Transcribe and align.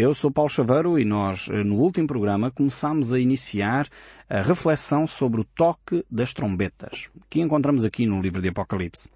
Eu 0.00 0.14
sou 0.14 0.30
Paulo 0.30 0.48
Chaveiro 0.48 0.96
e 0.96 1.04
nós, 1.04 1.48
no 1.48 1.74
último 1.74 2.06
programa, 2.06 2.52
começámos 2.52 3.12
a 3.12 3.18
iniciar 3.18 3.88
a 4.30 4.40
reflexão 4.42 5.08
sobre 5.08 5.40
o 5.40 5.44
toque 5.44 6.06
das 6.08 6.32
trombetas, 6.32 7.10
que 7.28 7.40
encontramos 7.40 7.84
aqui 7.84 8.06
no 8.06 8.22
livro 8.22 8.40
de 8.40 8.48
Apocalipse. 8.48 9.10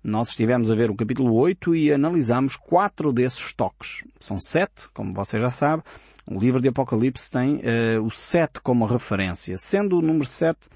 Nós 0.00 0.28
estivemos 0.28 0.70
a 0.70 0.76
ver 0.76 0.92
o 0.92 0.94
capítulo 0.94 1.34
8 1.34 1.74
e 1.74 1.92
analisamos 1.92 2.54
quatro 2.54 3.12
desses 3.12 3.52
toques. 3.52 4.04
São 4.20 4.38
sete, 4.38 4.88
como 4.94 5.10
você 5.10 5.40
já 5.40 5.50
sabe. 5.50 5.82
O 6.24 6.38
livro 6.38 6.60
de 6.60 6.68
Apocalipse 6.68 7.28
tem 7.28 7.56
uh, 7.56 8.04
o 8.04 8.08
sete 8.08 8.60
como 8.60 8.86
referência, 8.86 9.58
sendo 9.58 9.98
o 9.98 10.02
número 10.02 10.24
sete 10.24 10.68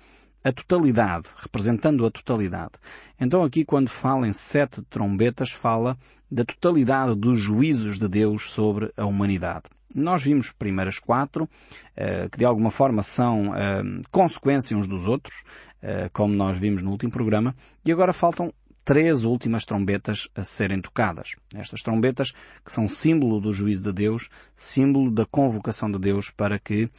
a 0.45 0.53
totalidade, 0.53 1.27
representando 1.37 2.05
a 2.05 2.11
totalidade. 2.11 2.73
Então 3.21 3.43
aqui 3.43 3.65
quando 3.65 3.89
fala 3.89 4.27
em 4.27 4.33
sete 4.33 4.83
trombetas, 4.83 5.51
fala 5.51 5.97
da 6.31 6.45
totalidade 6.45 7.15
dos 7.15 7.41
juízos 7.41 7.99
de 7.99 8.09
Deus 8.09 8.51
sobre 8.51 8.93
a 8.97 9.05
humanidade. 9.05 9.65
Nós 9.95 10.23
vimos 10.23 10.51
primeiras 10.51 10.99
quatro, 10.99 11.49
eh, 11.95 12.29
que 12.31 12.39
de 12.39 12.45
alguma 12.45 12.71
forma 12.71 13.03
são 13.03 13.55
eh, 13.55 13.83
consequência 14.11 14.77
uns 14.77 14.87
dos 14.87 15.07
outros, 15.07 15.45
eh, 15.83 16.09
como 16.13 16.35
nós 16.35 16.57
vimos 16.57 16.83
no 16.83 16.91
último 16.91 17.13
programa, 17.13 17.55
e 17.85 17.93
agora 17.93 18.13
faltam 18.13 18.51
três 18.85 19.25
últimas 19.25 19.65
trombetas 19.65 20.29
a 20.35 20.43
serem 20.43 20.81
tocadas. 20.81 21.37
Estas 21.55 21.83
trombetas 21.83 22.33
que 22.65 22.73
são 22.73 22.89
símbolo 22.89 23.41
do 23.41 23.53
juízo 23.53 23.83
de 23.85 23.93
Deus, 23.93 24.29
símbolo 24.57 25.11
da 25.11 25.25
convocação 25.25 25.91
de 25.91 25.99
Deus 25.99 26.31
para 26.31 26.59
que 26.59 26.85
uh, 26.85 26.91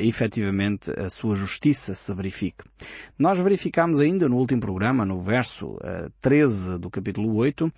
efetivamente 0.00 0.92
a 0.98 1.08
sua 1.08 1.34
justiça 1.34 1.94
se 1.94 2.14
verifique. 2.14 2.64
Nós 3.18 3.38
verificamos 3.38 4.00
ainda 4.00 4.28
no 4.28 4.36
último 4.36 4.60
programa, 4.60 5.04
no 5.04 5.20
verso 5.20 5.74
uh, 5.76 6.10
13 6.20 6.78
do 6.78 6.90
capítulo 6.90 7.34
8, 7.34 7.66
uh, 7.66 7.72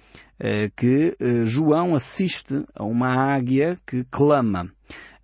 que 0.76 1.16
uh, 1.20 1.44
João 1.44 1.94
assiste 1.94 2.64
a 2.74 2.84
uma 2.84 3.08
águia 3.08 3.78
que 3.86 4.04
clama. 4.10 4.70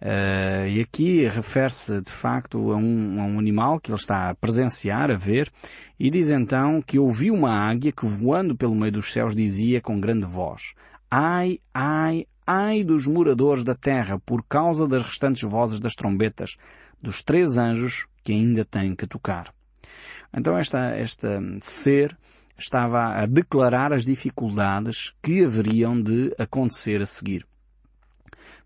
Uh, 0.01 0.67
e 0.67 0.81
aqui 0.81 1.29
refere-se 1.29 2.01
de 2.01 2.11
facto 2.11 2.73
a 2.73 2.77
um, 2.77 3.21
a 3.21 3.25
um, 3.25 3.39
animal 3.39 3.79
que 3.79 3.91
ele 3.91 3.99
está 3.99 4.31
a 4.31 4.35
presenciar, 4.35 5.11
a 5.11 5.17
ver, 5.17 5.53
e 5.99 6.11
diz 6.11 6.31
então 6.31 6.81
que 6.81 6.99
ouviu 6.99 7.35
uma 7.35 7.53
águia 7.53 7.93
que 7.93 8.07
voando 8.07 8.57
pelo 8.57 8.75
meio 8.75 8.93
dos 8.93 9.13
céus 9.13 9.35
dizia 9.35 9.79
com 9.79 10.01
grande 10.01 10.25
voz, 10.25 10.73
Ai, 11.11 11.59
ai, 11.75 12.25
ai 12.47 12.83
dos 12.83 13.07
moradores 13.07 13.63
da 13.63 13.75
terra 13.75 14.19
por 14.19 14.43
causa 14.49 14.89
das 14.89 15.03
restantes 15.03 15.43
vozes 15.43 15.81
das 15.81 15.95
trombetas 15.95 16.57
dos 17.03 17.23
três 17.23 17.59
anjos 17.59 18.07
que 18.25 18.33
ainda 18.33 18.65
têm 18.65 18.95
que 18.95 19.07
tocar. 19.07 19.53
Então 20.33 20.57
esta, 20.57 20.95
esta 20.97 21.43
ser 21.61 22.17
estava 22.57 23.21
a 23.21 23.27
declarar 23.27 23.93
as 23.93 24.05
dificuldades 24.05 25.13
que 25.21 25.45
haveriam 25.45 26.01
de 26.01 26.33
acontecer 26.39 27.03
a 27.03 27.07
seguir 27.07 27.45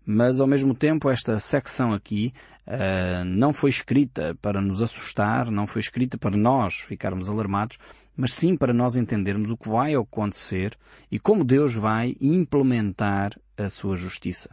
mas 0.05 0.39
ao 0.39 0.47
mesmo 0.47 0.75
tempo 0.75 1.09
esta 1.09 1.39
secção 1.39 1.91
aqui 1.91 2.33
uh, 2.67 3.25
não 3.25 3.51
foi 3.51 3.69
escrita 3.69 4.37
para 4.41 4.61
nos 4.61 4.81
assustar, 4.81 5.49
não 5.49 5.65
foi 5.65 5.81
escrita 5.81 6.17
para 6.17 6.37
nós 6.37 6.75
ficarmos 6.75 7.29
alarmados, 7.29 7.77
mas 8.15 8.33
sim 8.33 8.55
para 8.55 8.73
nós 8.73 8.95
entendermos 8.95 9.49
o 9.49 9.57
que 9.57 9.67
vai 9.67 9.95
acontecer 9.95 10.77
e 11.11 11.17
como 11.17 11.43
Deus 11.43 11.73
vai 11.73 12.15
implementar 12.21 13.31
a 13.57 13.69
sua 13.69 13.97
justiça. 13.97 14.49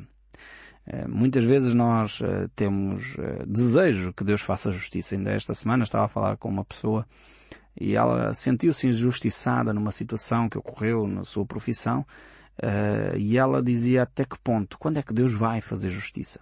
Uh, 0.86 1.08
muitas 1.08 1.44
vezes 1.44 1.74
nós 1.74 2.20
uh, 2.20 2.48
temos 2.56 3.16
desejo 3.46 4.12
que 4.12 4.24
Deus 4.24 4.40
faça 4.40 4.72
justiça. 4.72 5.14
Ainda 5.14 5.30
esta 5.30 5.54
semana 5.54 5.84
estava 5.84 6.06
a 6.06 6.08
falar 6.08 6.36
com 6.38 6.48
uma 6.48 6.64
pessoa 6.64 7.06
e 7.78 7.94
ela 7.94 8.34
sentiu-se 8.34 8.86
injustiçada 8.88 9.72
numa 9.72 9.90
situação 9.90 10.48
que 10.48 10.58
ocorreu 10.58 11.06
na 11.06 11.24
sua 11.24 11.44
profissão 11.44 12.04
Uh, 12.58 13.16
e 13.16 13.38
ela 13.38 13.62
dizia 13.62 14.02
até 14.02 14.24
que 14.24 14.38
ponto, 14.38 14.78
quando 14.78 14.98
é 14.98 15.02
que 15.02 15.12
Deus 15.12 15.32
vai 15.32 15.60
fazer 15.60 15.88
justiça? 15.88 16.40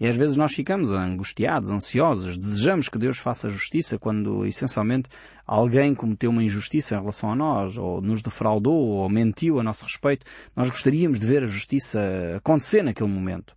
E 0.00 0.06
às 0.06 0.16
vezes 0.16 0.36
nós 0.36 0.52
ficamos 0.52 0.92
angustiados, 0.92 1.70
ansiosos, 1.70 2.36
desejamos 2.36 2.88
que 2.88 2.98
Deus 2.98 3.18
faça 3.18 3.48
justiça 3.48 3.98
quando 3.98 4.46
essencialmente 4.46 5.08
alguém 5.44 5.92
cometeu 5.92 6.30
uma 6.30 6.42
injustiça 6.42 6.94
em 6.94 7.00
relação 7.00 7.32
a 7.32 7.36
nós, 7.36 7.76
ou 7.76 8.00
nos 8.00 8.22
defraudou, 8.22 8.80
ou 8.80 9.08
mentiu 9.08 9.58
a 9.58 9.62
nosso 9.62 9.84
respeito. 9.84 10.24
Nós 10.54 10.70
gostaríamos 10.70 11.18
de 11.18 11.26
ver 11.26 11.42
a 11.42 11.46
justiça 11.46 12.00
acontecer 12.36 12.82
naquele 12.82 13.10
momento. 13.10 13.56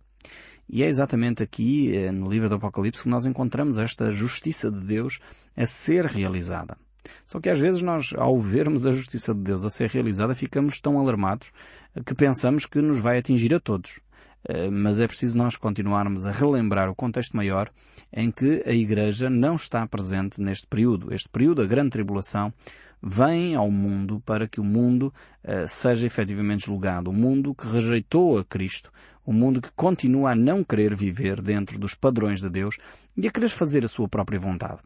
E 0.68 0.82
é 0.82 0.88
exatamente 0.88 1.44
aqui, 1.44 1.94
eh, 1.94 2.10
no 2.10 2.28
livro 2.28 2.48
do 2.48 2.56
Apocalipse, 2.56 3.04
que 3.04 3.08
nós 3.08 3.24
encontramos 3.26 3.78
esta 3.78 4.10
justiça 4.10 4.70
de 4.70 4.80
Deus 4.80 5.20
a 5.56 5.66
ser 5.66 6.06
realizada. 6.06 6.76
Só 7.26 7.40
que 7.40 7.50
às 7.50 7.60
vezes 7.60 7.82
nós, 7.82 8.12
ao 8.16 8.38
vermos 8.38 8.86
a 8.86 8.92
justiça 8.92 9.34
de 9.34 9.40
Deus 9.40 9.64
a 9.64 9.70
ser 9.70 9.88
realizada, 9.90 10.34
ficamos 10.34 10.80
tão 10.80 10.98
alarmados 10.98 11.50
que 12.04 12.14
pensamos 12.14 12.66
que 12.66 12.80
nos 12.80 12.98
vai 12.98 13.18
atingir 13.18 13.54
a 13.54 13.60
todos. 13.60 14.00
Eh, 14.48 14.70
mas 14.70 14.98
é 14.98 15.06
preciso 15.06 15.38
nós 15.38 15.56
continuarmos 15.56 16.26
a 16.26 16.32
relembrar 16.32 16.88
o 16.88 16.94
contexto 16.94 17.36
maior 17.36 17.70
em 18.12 18.30
que 18.30 18.62
a 18.66 18.72
Igreja 18.72 19.30
não 19.30 19.54
está 19.54 19.86
presente 19.86 20.40
neste 20.40 20.66
período. 20.66 21.12
Este 21.12 21.28
período, 21.28 21.62
a 21.62 21.66
grande 21.66 21.90
tribulação, 21.90 22.52
vem 23.00 23.54
ao 23.54 23.70
mundo 23.70 24.20
para 24.20 24.48
que 24.48 24.60
o 24.60 24.64
mundo 24.64 25.12
uh, 25.44 25.66
seja 25.66 26.06
efetivamente 26.06 26.66
julgado. 26.66 27.10
O 27.10 27.12
mundo 27.12 27.54
que 27.54 27.66
rejeitou 27.66 28.38
a 28.38 28.44
Cristo, 28.44 28.92
o 29.24 29.32
mundo 29.32 29.60
que 29.60 29.70
continua 29.72 30.32
a 30.32 30.36
não 30.36 30.64
querer 30.64 30.94
viver 30.94 31.40
dentro 31.40 31.78
dos 31.78 31.94
padrões 31.94 32.40
de 32.40 32.48
Deus 32.48 32.76
e 33.16 33.26
a 33.26 33.30
querer 33.30 33.48
fazer 33.48 33.84
a 33.84 33.88
sua 33.88 34.08
própria 34.08 34.38
vontade. 34.38 34.80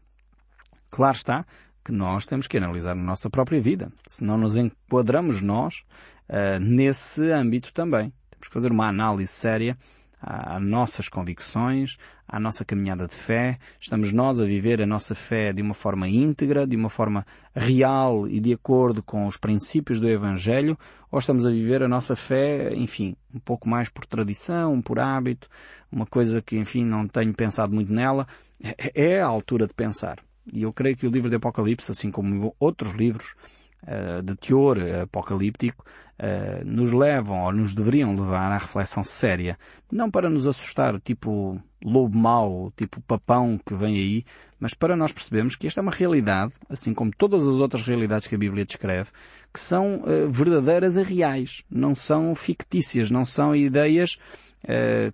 Claro 0.90 1.16
está 1.16 1.46
que 1.84 1.92
nós 1.92 2.26
temos 2.26 2.46
que 2.46 2.56
analisar 2.56 2.94
na 2.94 3.02
nossa 3.02 3.30
própria 3.30 3.60
vida. 3.60 3.92
Se 4.08 4.24
não 4.24 4.36
nos 4.36 4.56
enquadramos 4.56 5.40
nós 5.40 5.84
uh, 6.28 6.60
nesse 6.60 7.30
âmbito 7.30 7.72
também. 7.72 8.12
Temos 8.30 8.48
que 8.48 8.54
fazer 8.54 8.70
uma 8.70 8.88
análise 8.88 9.32
séria 9.32 9.76
às 10.20 10.62
nossas 10.62 11.08
convicções, 11.08 11.96
à 12.26 12.40
nossa 12.40 12.64
caminhada 12.64 13.06
de 13.06 13.14
fé. 13.14 13.58
Estamos 13.78 14.12
nós 14.12 14.40
a 14.40 14.44
viver 14.44 14.82
a 14.82 14.86
nossa 14.86 15.14
fé 15.14 15.52
de 15.52 15.62
uma 15.62 15.74
forma 15.74 16.08
íntegra, 16.08 16.66
de 16.66 16.74
uma 16.74 16.88
forma 16.88 17.24
real 17.54 18.26
e 18.26 18.40
de 18.40 18.52
acordo 18.52 19.02
com 19.02 19.26
os 19.26 19.36
princípios 19.36 20.00
do 20.00 20.08
Evangelho, 20.08 20.76
ou 21.10 21.18
estamos 21.18 21.46
a 21.46 21.50
viver 21.50 21.82
a 21.82 21.88
nossa 21.88 22.16
fé, 22.16 22.74
enfim, 22.74 23.16
um 23.32 23.38
pouco 23.38 23.68
mais 23.68 23.88
por 23.88 24.04
tradição, 24.04 24.82
por 24.82 24.98
hábito, 24.98 25.48
uma 25.92 26.06
coisa 26.06 26.42
que, 26.42 26.56
enfim, 26.56 26.84
não 26.84 27.06
tenho 27.06 27.32
pensado 27.32 27.72
muito 27.72 27.92
nela. 27.92 28.26
É, 28.62 29.14
é 29.16 29.20
a 29.20 29.26
altura 29.26 29.66
de 29.66 29.74
pensar. 29.74 30.18
E 30.52 30.62
eu 30.62 30.72
creio 30.72 30.96
que 30.96 31.06
o 31.06 31.10
livro 31.10 31.28
de 31.30 31.36
Apocalipse, 31.36 31.90
assim 31.90 32.10
como 32.10 32.54
outros 32.58 32.94
livros 32.94 33.34
uh, 33.82 34.22
de 34.22 34.34
teor 34.36 34.78
apocalíptico, 35.02 35.84
uh, 36.20 36.64
nos 36.64 36.92
levam 36.92 37.44
ou 37.44 37.52
nos 37.52 37.74
deveriam 37.74 38.14
levar 38.14 38.52
à 38.52 38.58
reflexão 38.58 39.04
séria. 39.04 39.58
Não 39.90 40.10
para 40.10 40.30
nos 40.30 40.46
assustar, 40.46 41.00
tipo 41.00 41.60
lobo 41.84 42.16
mau, 42.16 42.72
tipo 42.76 43.00
papão 43.02 43.58
que 43.64 43.74
vem 43.74 43.94
aí, 43.94 44.24
mas 44.58 44.74
para 44.74 44.96
nós 44.96 45.12
percebermos 45.12 45.56
que 45.56 45.66
esta 45.66 45.80
é 45.80 45.82
uma 45.82 45.92
realidade, 45.92 46.52
assim 46.68 46.94
como 46.94 47.10
todas 47.16 47.46
as 47.46 47.56
outras 47.56 47.82
realidades 47.82 48.26
que 48.26 48.34
a 48.34 48.38
Bíblia 48.38 48.64
descreve, 48.64 49.10
que 49.52 49.60
são 49.60 50.02
uh, 50.02 50.30
verdadeiras 50.30 50.96
e 50.96 51.02
reais, 51.02 51.62
não 51.70 51.94
são 51.94 52.34
fictícias, 52.34 53.10
não 53.10 53.24
são 53.24 53.54
ideias 53.54 54.18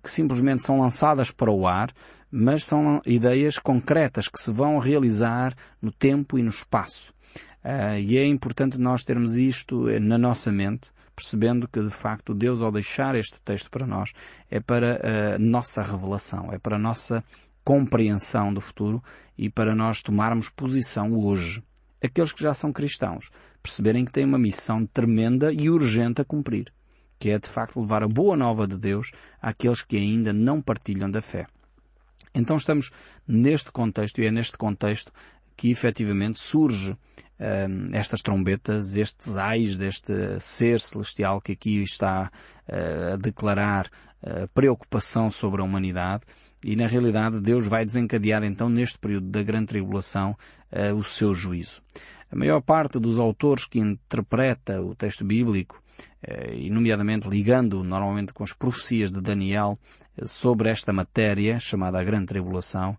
que 0.01 0.09
simplesmente 0.09 0.63
são 0.63 0.79
lançadas 0.79 1.29
para 1.29 1.51
o 1.51 1.67
ar, 1.67 1.93
mas 2.31 2.65
são 2.65 2.99
ideias 3.05 3.59
concretas 3.59 4.27
que 4.27 4.41
se 4.41 4.51
vão 4.51 4.79
realizar 4.79 5.55
no 5.79 5.91
tempo 5.91 6.39
e 6.39 6.41
no 6.41 6.49
espaço. 6.49 7.12
Uh, 7.63 7.97
e 7.99 8.17
é 8.17 8.25
importante 8.25 8.77
nós 8.77 9.03
termos 9.03 9.35
isto 9.35 9.87
na 9.99 10.17
nossa 10.17 10.51
mente, 10.51 10.91
percebendo 11.15 11.67
que 11.67 11.81
de 11.81 11.89
facto 11.89 12.33
Deus 12.33 12.61
ao 12.61 12.71
deixar 12.71 13.15
este 13.15 13.41
texto 13.41 13.69
para 13.69 13.87
nós 13.87 14.11
é 14.49 14.59
para 14.59 15.35
a 15.35 15.39
nossa 15.39 15.81
revelação, 15.81 16.51
é 16.51 16.57
para 16.57 16.75
a 16.75 16.79
nossa 16.79 17.23
compreensão 17.63 18.53
do 18.53 18.59
futuro 18.59 19.01
e 19.37 19.49
para 19.49 19.75
nós 19.75 20.01
tomarmos 20.01 20.49
posição 20.49 21.13
hoje. 21.17 21.63
Aqueles 22.03 22.33
que 22.33 22.43
já 22.43 22.53
são 22.53 22.73
cristãos 22.73 23.29
perceberem 23.61 24.03
que 24.03 24.11
têm 24.11 24.25
uma 24.25 24.37
missão 24.37 24.85
tremenda 24.85 25.53
e 25.53 25.69
urgente 25.69 26.21
a 26.21 26.25
cumprir, 26.25 26.71
que 27.17 27.29
é 27.29 27.39
de 27.39 27.47
facto 27.47 27.79
levar 27.79 28.03
a 28.03 28.07
boa 28.07 28.35
nova 28.35 28.67
de 28.67 28.77
Deus 28.77 29.11
àqueles 29.41 29.81
que 29.81 29.95
ainda 29.95 30.33
não 30.33 30.61
partilham 30.61 31.09
da 31.09 31.21
fé. 31.21 31.47
Então 32.35 32.57
estamos 32.57 32.91
neste 33.25 33.71
contexto 33.71 34.19
e 34.19 34.25
é 34.25 34.31
neste 34.31 34.57
contexto 34.57 35.13
que 35.55 35.71
efetivamente 35.71 36.39
surge 36.39 36.91
um, 36.91 37.95
estas 37.95 38.21
trombetas, 38.21 38.95
estes 38.95 39.35
ais 39.37 39.75
deste 39.75 40.39
ser 40.39 40.79
celestial 40.79 41.41
que 41.41 41.53
aqui 41.53 41.81
está 41.81 42.31
uh, 42.67 43.13
a 43.13 43.15
declarar 43.17 43.87
uh, 44.21 44.47
preocupação 44.53 45.29
sobre 45.29 45.61
a 45.61 45.63
humanidade 45.63 46.23
e 46.63 46.75
na 46.75 46.87
realidade 46.87 47.39
Deus 47.39 47.67
vai 47.67 47.85
desencadear 47.85 48.43
então 48.43 48.69
neste 48.69 48.97
período 48.97 49.27
da 49.27 49.43
grande 49.43 49.67
tribulação 49.67 50.37
uh, 50.71 50.95
o 50.95 51.03
seu 51.03 51.33
juízo. 51.33 51.81
A 52.31 52.35
maior 52.35 52.61
parte 52.61 52.97
dos 52.97 53.19
autores 53.19 53.65
que 53.65 53.77
interpreta 53.77 54.81
o 54.81 54.95
texto 54.95 55.23
bíblico, 55.23 55.83
eh, 56.23 56.55
e 56.55 56.69
nomeadamente 56.69 57.29
ligando 57.29 57.83
normalmente 57.83 58.33
com 58.33 58.43
as 58.43 58.53
profecias 58.53 59.11
de 59.11 59.21
Daniel 59.21 59.77
eh, 60.17 60.25
sobre 60.25 60.69
esta 60.69 60.93
matéria, 60.93 61.59
chamada 61.59 61.99
a 61.99 62.03
Grande 62.03 62.27
Tribulação, 62.27 62.97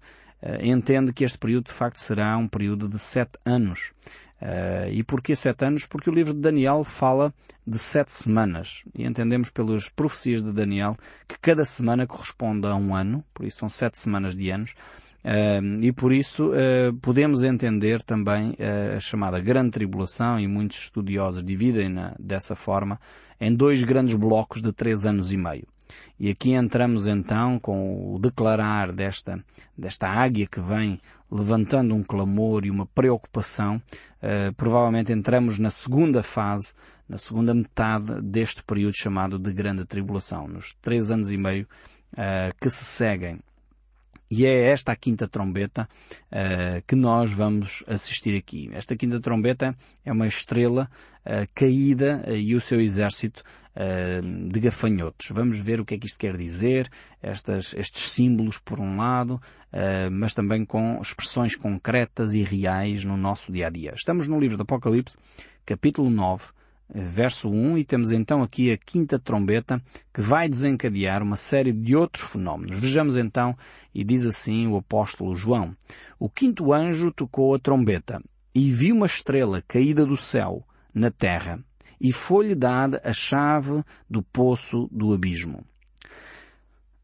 entende 0.62 1.12
que 1.12 1.24
este 1.24 1.38
período 1.38 1.66
de 1.66 1.72
facto 1.72 1.98
será 1.98 2.36
um 2.36 2.48
período 2.48 2.88
de 2.88 2.98
sete 2.98 3.38
anos. 3.44 3.92
Uh, 4.42 4.90
e 4.90 5.02
porquê 5.02 5.34
sete 5.34 5.64
anos? 5.64 5.86
Porque 5.86 6.10
o 6.10 6.12
livro 6.12 6.34
de 6.34 6.40
Daniel 6.40 6.84
fala 6.84 7.32
de 7.66 7.78
sete 7.78 8.12
semanas. 8.12 8.82
E 8.94 9.06
entendemos 9.06 9.48
pelas 9.48 9.88
profecias 9.88 10.44
de 10.44 10.52
Daniel 10.52 10.98
que 11.26 11.38
cada 11.38 11.64
semana 11.64 12.06
corresponde 12.06 12.66
a 12.66 12.74
um 12.74 12.94
ano, 12.94 13.24
por 13.32 13.46
isso 13.46 13.58
são 13.58 13.70
sete 13.70 13.98
semanas 13.98 14.36
de 14.36 14.50
anos. 14.50 14.74
Uh, 15.24 15.82
e 15.82 15.90
por 15.92 16.12
isso 16.12 16.50
uh, 16.50 16.92
podemos 17.00 17.42
entender 17.42 18.02
também 18.02 18.54
a 18.94 19.00
chamada 19.00 19.40
Grande 19.40 19.70
Tribulação, 19.70 20.38
e 20.38 20.46
muitos 20.46 20.78
estudiosos 20.78 21.42
dividem-na 21.42 22.14
dessa 22.18 22.54
forma, 22.54 23.00
em 23.40 23.54
dois 23.54 23.82
grandes 23.82 24.14
blocos 24.14 24.60
de 24.60 24.72
três 24.72 25.06
anos 25.06 25.32
e 25.32 25.38
meio. 25.38 25.66
E 26.18 26.30
aqui 26.30 26.52
entramos 26.52 27.06
então 27.06 27.58
com 27.58 28.14
o 28.14 28.18
declarar 28.18 28.92
desta, 28.92 29.42
desta 29.76 30.08
águia 30.08 30.46
que 30.46 30.60
vem 30.60 31.00
levantando 31.30 31.94
um 31.94 32.02
clamor 32.02 32.64
e 32.64 32.70
uma 32.70 32.86
preocupação. 32.86 33.82
Uh, 34.22 34.52
provavelmente 34.56 35.12
entramos 35.12 35.58
na 35.58 35.70
segunda 35.70 36.22
fase, 36.22 36.72
na 37.08 37.18
segunda 37.18 37.52
metade 37.52 38.22
deste 38.22 38.62
período 38.62 38.96
chamado 38.96 39.38
de 39.38 39.52
Grande 39.52 39.84
Tribulação, 39.84 40.46
nos 40.48 40.74
três 40.80 41.10
anos 41.10 41.30
e 41.30 41.36
meio 41.36 41.66
uh, 42.12 42.54
que 42.60 42.70
se 42.70 42.84
seguem. 42.84 43.40
E 44.30 44.46
é 44.46 44.70
esta 44.70 44.92
a 44.92 44.96
quinta 44.96 45.28
trombeta 45.28 45.88
uh, 46.26 46.82
que 46.86 46.96
nós 46.96 47.32
vamos 47.32 47.84
assistir 47.86 48.36
aqui. 48.36 48.70
Esta 48.72 48.96
quinta 48.96 49.20
trombeta 49.20 49.76
é 50.04 50.12
uma 50.12 50.26
estrela 50.26 50.90
uh, 51.24 51.48
caída 51.54 52.24
uh, 52.26 52.34
e 52.34 52.54
o 52.54 52.60
seu 52.60 52.80
exército 52.80 53.44
de 54.50 54.60
gafanhotos. 54.60 55.28
Vamos 55.30 55.58
ver 55.58 55.80
o 55.80 55.84
que 55.84 55.94
é 55.94 55.98
que 55.98 56.06
isto 56.06 56.18
quer 56.18 56.36
dizer, 56.36 56.88
estas, 57.20 57.74
estes 57.74 58.10
símbolos 58.10 58.58
por 58.58 58.78
um 58.78 58.96
lado, 58.96 59.40
mas 60.12 60.32
também 60.32 60.64
com 60.64 61.00
expressões 61.00 61.56
concretas 61.56 62.34
e 62.34 62.42
reais 62.42 63.04
no 63.04 63.16
nosso 63.16 63.50
dia 63.50 63.66
a 63.66 63.70
dia. 63.70 63.92
Estamos 63.94 64.28
no 64.28 64.38
livro 64.38 64.56
do 64.56 64.62
Apocalipse, 64.62 65.16
capítulo 65.66 66.08
9, 66.08 66.44
verso 66.88 67.50
1, 67.50 67.78
e 67.78 67.84
temos 67.84 68.12
então 68.12 68.42
aqui 68.42 68.70
a 68.70 68.76
quinta 68.76 69.18
trombeta 69.18 69.82
que 70.12 70.20
vai 70.20 70.48
desencadear 70.48 71.22
uma 71.22 71.36
série 71.36 71.72
de 71.72 71.96
outros 71.96 72.28
fenómenos. 72.28 72.78
Vejamos 72.78 73.16
então, 73.16 73.56
e 73.92 74.04
diz 74.04 74.24
assim 74.24 74.66
o 74.68 74.76
apóstolo 74.76 75.34
João: 75.34 75.76
O 76.18 76.28
quinto 76.28 76.72
anjo 76.72 77.10
tocou 77.10 77.54
a 77.54 77.58
trombeta 77.58 78.22
e 78.54 78.70
viu 78.70 78.94
uma 78.94 79.06
estrela 79.06 79.62
caída 79.66 80.06
do 80.06 80.16
céu 80.16 80.64
na 80.92 81.10
terra, 81.10 81.58
e 82.04 82.12
foi-lhe 82.12 82.54
dada 82.54 83.00
a 83.02 83.14
chave 83.14 83.82
do 84.10 84.22
poço 84.22 84.90
do 84.92 85.14
abismo. 85.14 85.64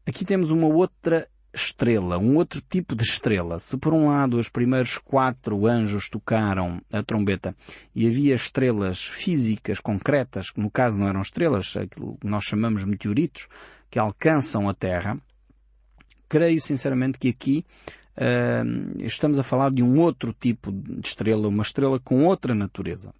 Aqui 0.05 0.23
temos 0.23 0.51
uma 0.51 0.67
outra 0.67 1.27
estrela, 1.51 2.19
um 2.19 2.35
outro 2.35 2.61
tipo 2.61 2.95
de 2.95 3.01
estrela. 3.01 3.57
Se 3.57 3.75
por 3.77 3.95
um 3.95 4.09
lado 4.09 4.39
os 4.39 4.47
primeiros 4.47 4.99
quatro 4.99 5.65
anjos 5.65 6.07
tocaram 6.07 6.79
a 6.93 7.01
trombeta 7.01 7.55
e 7.95 8.07
havia 8.07 8.35
estrelas 8.35 9.03
físicas 9.03 9.79
concretas, 9.79 10.51
que 10.51 10.61
no 10.61 10.69
caso 10.69 10.99
não 10.99 11.07
eram 11.07 11.21
estrelas, 11.21 11.75
aquilo 11.75 12.15
que 12.21 12.27
nós 12.27 12.43
chamamos 12.43 12.85
meteoritos, 12.85 13.47
que 13.89 13.97
alcançam 13.97 14.69
a 14.69 14.73
Terra, 14.75 15.17
creio 16.29 16.61
sinceramente 16.61 17.17
que 17.17 17.29
aqui 17.29 17.65
uh, 18.17 19.03
estamos 19.03 19.39
a 19.39 19.43
falar 19.43 19.71
de 19.71 19.81
um 19.81 19.99
outro 19.99 20.31
tipo 20.31 20.71
de 20.71 21.07
estrela, 21.07 21.47
uma 21.47 21.63
estrela 21.63 21.99
com 21.99 22.23
outra 22.23 22.53
natureza. 22.53 23.11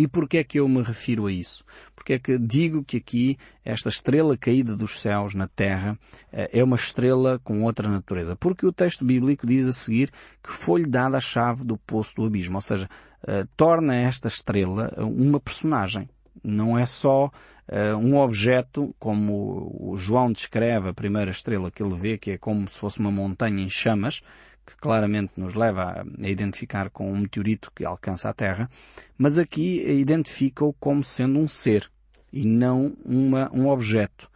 E 0.00 0.08
porquê 0.08 0.38
é 0.38 0.44
que 0.44 0.58
eu 0.58 0.66
me 0.66 0.80
refiro 0.80 1.26
a 1.26 1.30
isso? 1.30 1.62
Porque 1.94 2.14
é 2.14 2.18
que 2.18 2.38
digo 2.38 2.82
que 2.82 2.96
aqui 2.96 3.36
esta 3.62 3.90
estrela 3.90 4.34
caída 4.34 4.74
dos 4.74 4.98
céus 4.98 5.34
na 5.34 5.46
terra 5.46 5.98
eh, 6.32 6.48
é 6.54 6.64
uma 6.64 6.76
estrela 6.76 7.38
com 7.44 7.64
outra 7.64 7.86
natureza? 7.86 8.34
Porque 8.34 8.64
o 8.64 8.72
texto 8.72 9.04
bíblico 9.04 9.46
diz 9.46 9.66
a 9.66 9.74
seguir 9.74 10.10
que 10.42 10.50
foi-lhe 10.50 10.86
dada 10.86 11.18
a 11.18 11.20
chave 11.20 11.66
do 11.66 11.76
poço 11.76 12.16
do 12.16 12.24
abismo, 12.24 12.56
ou 12.56 12.62
seja, 12.62 12.88
eh, 13.28 13.44
torna 13.58 13.94
esta 13.94 14.28
estrela 14.28 14.90
uma 14.96 15.38
personagem. 15.38 16.08
Não 16.42 16.78
é 16.78 16.86
só 16.86 17.30
um 18.00 18.18
objeto, 18.18 18.92
como 18.98 19.76
o 19.78 19.96
João 19.96 20.32
descreve 20.32 20.88
a 20.88 20.92
primeira 20.92 21.30
estrela 21.30 21.70
que 21.70 21.80
ele 21.80 21.94
vê, 21.94 22.18
que 22.18 22.32
é 22.32 22.38
como 22.38 22.66
se 22.68 22.76
fosse 22.76 22.98
uma 22.98 23.12
montanha 23.12 23.62
em 23.62 23.70
chamas, 23.70 24.22
que 24.70 24.76
claramente 24.76 25.32
nos 25.36 25.54
leva 25.54 26.02
a 26.02 26.28
identificar 26.28 26.90
com 26.90 27.12
um 27.12 27.18
meteorito 27.18 27.72
que 27.74 27.84
alcança 27.84 28.28
a 28.28 28.32
Terra, 28.32 28.68
mas 29.18 29.36
aqui 29.36 29.82
identifica-o 29.90 30.72
como 30.74 31.02
sendo 31.02 31.38
um 31.38 31.48
ser 31.48 31.90
e 32.32 32.44
não 32.44 32.96
uma, 33.04 33.50
um 33.52 33.68
objeto. 33.68 34.30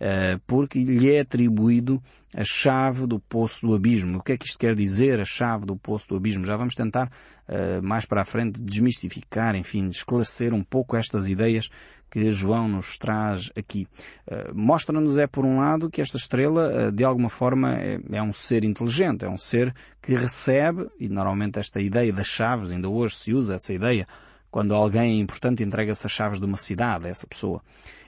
Uh, 0.00 0.40
porque 0.46 0.82
lhe 0.82 1.12
é 1.12 1.20
atribuído 1.20 2.02
a 2.34 2.42
chave 2.42 3.06
do 3.06 3.20
poço 3.20 3.66
do 3.66 3.74
abismo. 3.74 4.16
O 4.16 4.22
que 4.22 4.32
é 4.32 4.38
que 4.38 4.46
isto 4.46 4.58
quer 4.58 4.74
dizer, 4.74 5.20
a 5.20 5.26
chave 5.26 5.66
do 5.66 5.76
poço 5.76 6.08
do 6.08 6.16
abismo? 6.16 6.42
Já 6.42 6.56
vamos 6.56 6.74
tentar 6.74 7.12
uh, 7.46 7.82
mais 7.82 8.06
para 8.06 8.22
a 8.22 8.24
frente 8.24 8.62
desmistificar, 8.62 9.54
enfim, 9.54 9.88
esclarecer 9.88 10.54
um 10.54 10.62
pouco 10.62 10.96
estas 10.96 11.28
ideias 11.28 11.68
que 12.10 12.32
João 12.32 12.68
nos 12.68 12.98
traz 12.98 13.50
aqui. 13.56 13.86
Uh, 14.26 14.54
Mostra-nos, 14.54 15.16
é 15.16 15.26
por 15.26 15.44
um 15.44 15.58
lado, 15.58 15.88
que 15.88 16.00
esta 16.00 16.16
estrela, 16.16 16.88
uh, 16.88 16.92
de 16.92 17.04
alguma 17.04 17.28
forma, 17.28 17.74
é, 17.74 18.00
é, 18.10 18.22
um 18.22 18.32
ser 18.32 18.64
inteligente, 18.64 19.24
é 19.24 19.28
um 19.28 19.38
ser 19.38 19.74
que 20.02 20.14
recebe, 20.14 20.88
e 20.98 21.08
normalmente 21.08 21.58
esta 21.58 21.80
ideia 21.80 22.12
das 22.12 22.26
chaves, 22.26 22.70
ainda 22.70 22.88
hoje 22.88 23.16
se 23.16 23.32
usa 23.32 23.54
essa 23.54 23.72
ideia, 23.72 24.06
quando 24.50 24.74
alguém 24.74 25.18
é 25.18 25.20
importante 25.20 25.62
entrega-se 25.62 26.04
as 26.04 26.12
chaves 26.12 26.40
de 26.40 26.46
uma 26.46 26.56
cidade 26.56 27.06
a 27.06 27.08
essa 27.08 27.26
pessoa. 27.26 27.62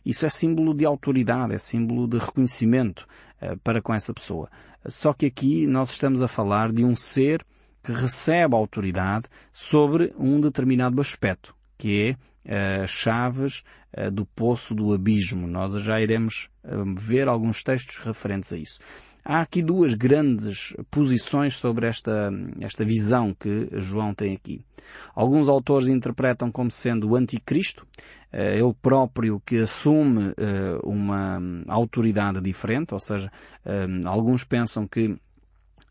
Isso 0.05 0.27
é 0.27 0.29
símbolo 0.29 0.75
de 0.75 0.85
autoridade, 0.85 1.55
é 1.55 1.59
símbolo 1.59 2.09
de 2.09 2.19
reconhecimento 2.19 3.07
uh, 3.41 3.57
para 3.59 3.81
com 3.81 3.95
essa 3.95 4.13
pessoa. 4.13 4.51
Só 4.87 5.13
que 5.13 5.27
aqui 5.27 5.67
nós 5.67 5.93
estamos 5.93 6.23
a 6.23 6.29
falar 6.29 6.73
de 6.73 6.85
um 6.85 6.97
ser 6.97 7.45
que 7.83 7.93
recebe 7.93 8.55
autoridade 8.55 9.27
sobre 9.53 10.13
um 10.19 10.41
determinado 10.41 11.01
aspecto, 11.01 11.55
que 11.83 12.17
é 12.47 12.83
uh, 12.85 12.87
chaves 12.87 13.65
uh, 13.99 14.09
do 14.09 14.25
poço 14.25 14.73
do 14.73 14.95
abismo. 14.95 15.49
Nós 15.49 15.83
já 15.83 16.01
iremos 16.01 16.49
uh, 16.63 16.95
ver 16.97 17.27
alguns 17.27 17.65
textos 17.65 17.99
referentes 17.99 18.53
a 18.53 18.57
isso. 18.57 18.79
Há 19.25 19.41
aqui 19.41 19.65
duas 19.65 19.93
grandes 19.95 20.73
posições 20.93 21.57
sobre 21.57 21.89
esta, 21.89 22.31
esta 22.61 22.85
visão 22.85 23.35
que 23.35 23.69
João 23.81 24.15
tem 24.15 24.33
aqui. 24.33 24.65
Alguns 25.13 25.49
autores 25.49 25.89
interpretam 25.89 26.53
como 26.53 26.71
sendo 26.71 27.11
o 27.11 27.17
anticristo, 27.17 27.87
ele 28.33 28.75
próprio 28.83 29.41
que 29.47 29.59
assume 29.59 30.35
uma 30.83 31.41
autoridade 31.69 32.41
diferente, 32.41 32.93
ou 32.93 32.99
seja, 32.99 33.31
alguns 34.05 34.43
pensam 34.43 34.89
que 34.89 35.17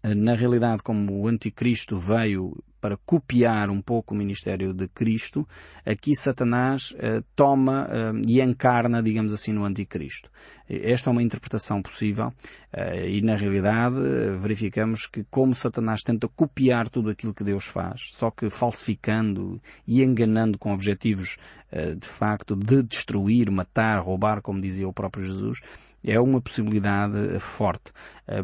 na 0.03 0.35
realidade, 0.35 0.83
como 0.83 1.21
o 1.21 1.27
anticristo 1.27 1.97
veio 1.97 2.53
para 2.81 2.97
copiar 2.97 3.69
um 3.69 3.79
pouco 3.79 4.13
o 4.13 4.17
ministério 4.17 4.73
de 4.73 4.87
Cristo, 4.87 5.47
aqui 5.85 6.15
Satanás 6.15 6.91
uh, 6.93 7.23
toma 7.35 7.87
uh, 7.87 8.21
e 8.27 8.41
encarna, 8.41 9.01
digamos 9.01 9.31
assim, 9.31 9.53
no 9.53 9.63
anticristo. 9.63 10.29
Esta 10.83 11.09
é 11.09 11.11
uma 11.11 11.23
interpretação 11.23 11.81
possível 11.81 12.27
uh, 12.27 13.05
e, 13.05 13.21
na 13.21 13.35
realidade, 13.35 13.95
verificamos 14.39 15.05
que 15.05 15.25
como 15.29 15.53
Satanás 15.53 16.01
tenta 16.01 16.27
copiar 16.29 16.87
tudo 16.89 17.09
aquilo 17.09 17.33
que 17.33 17.43
Deus 17.43 17.65
faz, 17.65 18.09
só 18.11 18.31
que 18.31 18.49
falsificando 18.49 19.61
e 19.85 20.01
enganando 20.01 20.57
com 20.57 20.73
objetivos, 20.73 21.37
de 21.97 22.07
facto, 22.07 22.53
de 22.53 22.83
destruir, 22.83 23.49
matar, 23.49 24.01
roubar, 24.01 24.41
como 24.41 24.59
dizia 24.59 24.85
o 24.85 24.91
próprio 24.91 25.25
Jesus, 25.25 25.61
é 26.03 26.19
uma 26.19 26.41
possibilidade 26.41 27.39
forte. 27.39 27.93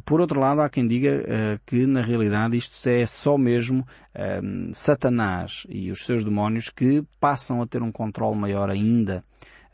Por 0.05 0.21
outro 0.21 0.39
lado, 0.39 0.61
há 0.61 0.69
quem 0.69 0.87
diga 0.87 1.59
que, 1.65 1.85
na 1.85 2.01
realidade, 2.01 2.55
isto 2.55 2.87
é 2.87 3.05
só 3.05 3.37
mesmo 3.37 3.85
um, 4.15 4.73
Satanás 4.73 5.67
e 5.67 5.91
os 5.91 6.05
seus 6.05 6.23
demónios 6.23 6.69
que 6.69 7.03
passam 7.19 7.61
a 7.61 7.67
ter 7.67 7.81
um 7.81 7.91
controle 7.91 8.37
maior 8.37 8.69
ainda 8.69 9.25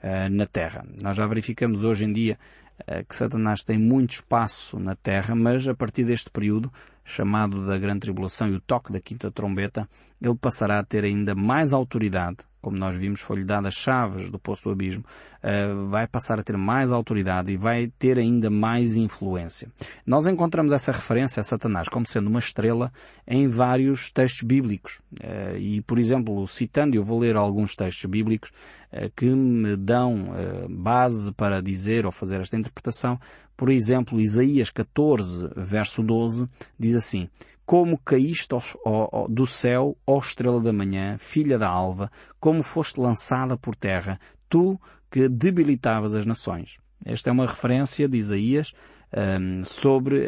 uh, 0.04 0.30
na 0.30 0.46
Terra. 0.46 0.86
Nós 1.02 1.16
já 1.16 1.26
verificamos 1.26 1.84
hoje 1.84 2.06
em 2.06 2.14
dia 2.14 2.38
uh, 2.82 3.06
que 3.08 3.16
Satanás 3.16 3.64
tem 3.64 3.78
muito 3.78 4.12
espaço 4.12 4.80
na 4.80 4.96
Terra, 4.96 5.36
mas 5.36 5.68
a 5.68 5.74
partir 5.74 6.04
deste 6.04 6.30
período, 6.30 6.72
chamado 7.04 7.66
da 7.66 7.78
Grande 7.78 8.02
Tribulação 8.02 8.48
e 8.50 8.56
o 8.56 8.62
toque 8.62 8.92
da 8.92 9.00
Quinta 9.00 9.32
Trombeta, 9.32 9.88
ele 10.22 10.36
passará 10.36 10.80
a 10.80 10.84
ter 10.84 11.04
ainda 11.04 11.34
mais 11.34 11.74
autoridade 11.74 12.38
como 12.64 12.78
nós 12.78 12.96
vimos, 12.96 13.20
foi-lhe 13.20 13.44
dada 13.44 13.68
as 13.68 13.74
chaves 13.74 14.30
do 14.30 14.40
poço 14.40 14.64
do 14.64 14.72
abismo, 14.72 15.04
uh, 15.44 15.90
vai 15.90 16.08
passar 16.08 16.40
a 16.40 16.44
ter 16.44 16.56
mais 16.58 16.94
autoridade 16.94 17.52
e 17.52 17.58
vai 17.58 17.92
ter 18.00 18.18
ainda 18.18 18.50
mais 18.50 18.96
influência. 18.96 19.68
Nós 20.08 20.26
encontramos 20.26 20.72
essa 20.72 20.94
referência 20.94 21.42
a 21.42 21.44
Satanás 21.44 21.90
como 21.90 22.08
sendo 22.08 22.30
uma 22.30 22.40
estrela 22.40 22.92
em 23.28 23.50
vários 23.50 24.10
textos 24.10 24.44
bíblicos. 24.44 25.02
Uh, 25.22 25.58
e, 25.58 25.82
por 25.82 26.00
exemplo, 26.00 26.48
citando, 26.48 26.96
eu 26.96 27.04
vou 27.04 27.20
ler 27.20 27.36
alguns 27.36 27.76
textos 27.76 28.10
bíblicos 28.10 28.50
uh, 28.94 29.12
que 29.14 29.26
me 29.26 29.76
dão 29.76 30.30
base 30.70 31.34
para 31.34 31.62
dizer 31.62 32.06
ou 32.06 32.12
fazer 32.12 32.40
esta 32.40 32.56
interpretação. 32.56 33.20
Por 33.58 33.70
exemplo, 33.70 34.20
Isaías 34.20 34.70
14, 34.70 35.50
verso 35.56 36.02
12, 36.02 36.48
diz 36.80 36.96
assim, 36.96 37.30
como 37.66 37.98
caíste 37.98 38.54
ao, 38.54 38.62
ao, 38.86 39.28
do 39.28 39.48
céu, 39.48 39.98
ó 40.06 40.20
estrela 40.20 40.62
da 40.62 40.74
manhã, 40.74 41.18
filha 41.18 41.58
da 41.58 41.68
alva, 41.68 42.12
como 42.40 42.64
foste 42.64 43.00
lançada 43.00 43.58
por 43.58 43.76
terra, 43.76 44.20
tu 44.50 44.80
que 45.10 45.30
debilitavas 45.30 46.16
as 46.16 46.26
nações. 46.26 46.78
Esta 47.06 47.30
é 47.30 47.34
uma 47.34 47.46
referência 47.46 48.08
de 48.08 48.18
Isaías 48.18 48.74
um, 49.16 49.64
sobre 49.64 50.26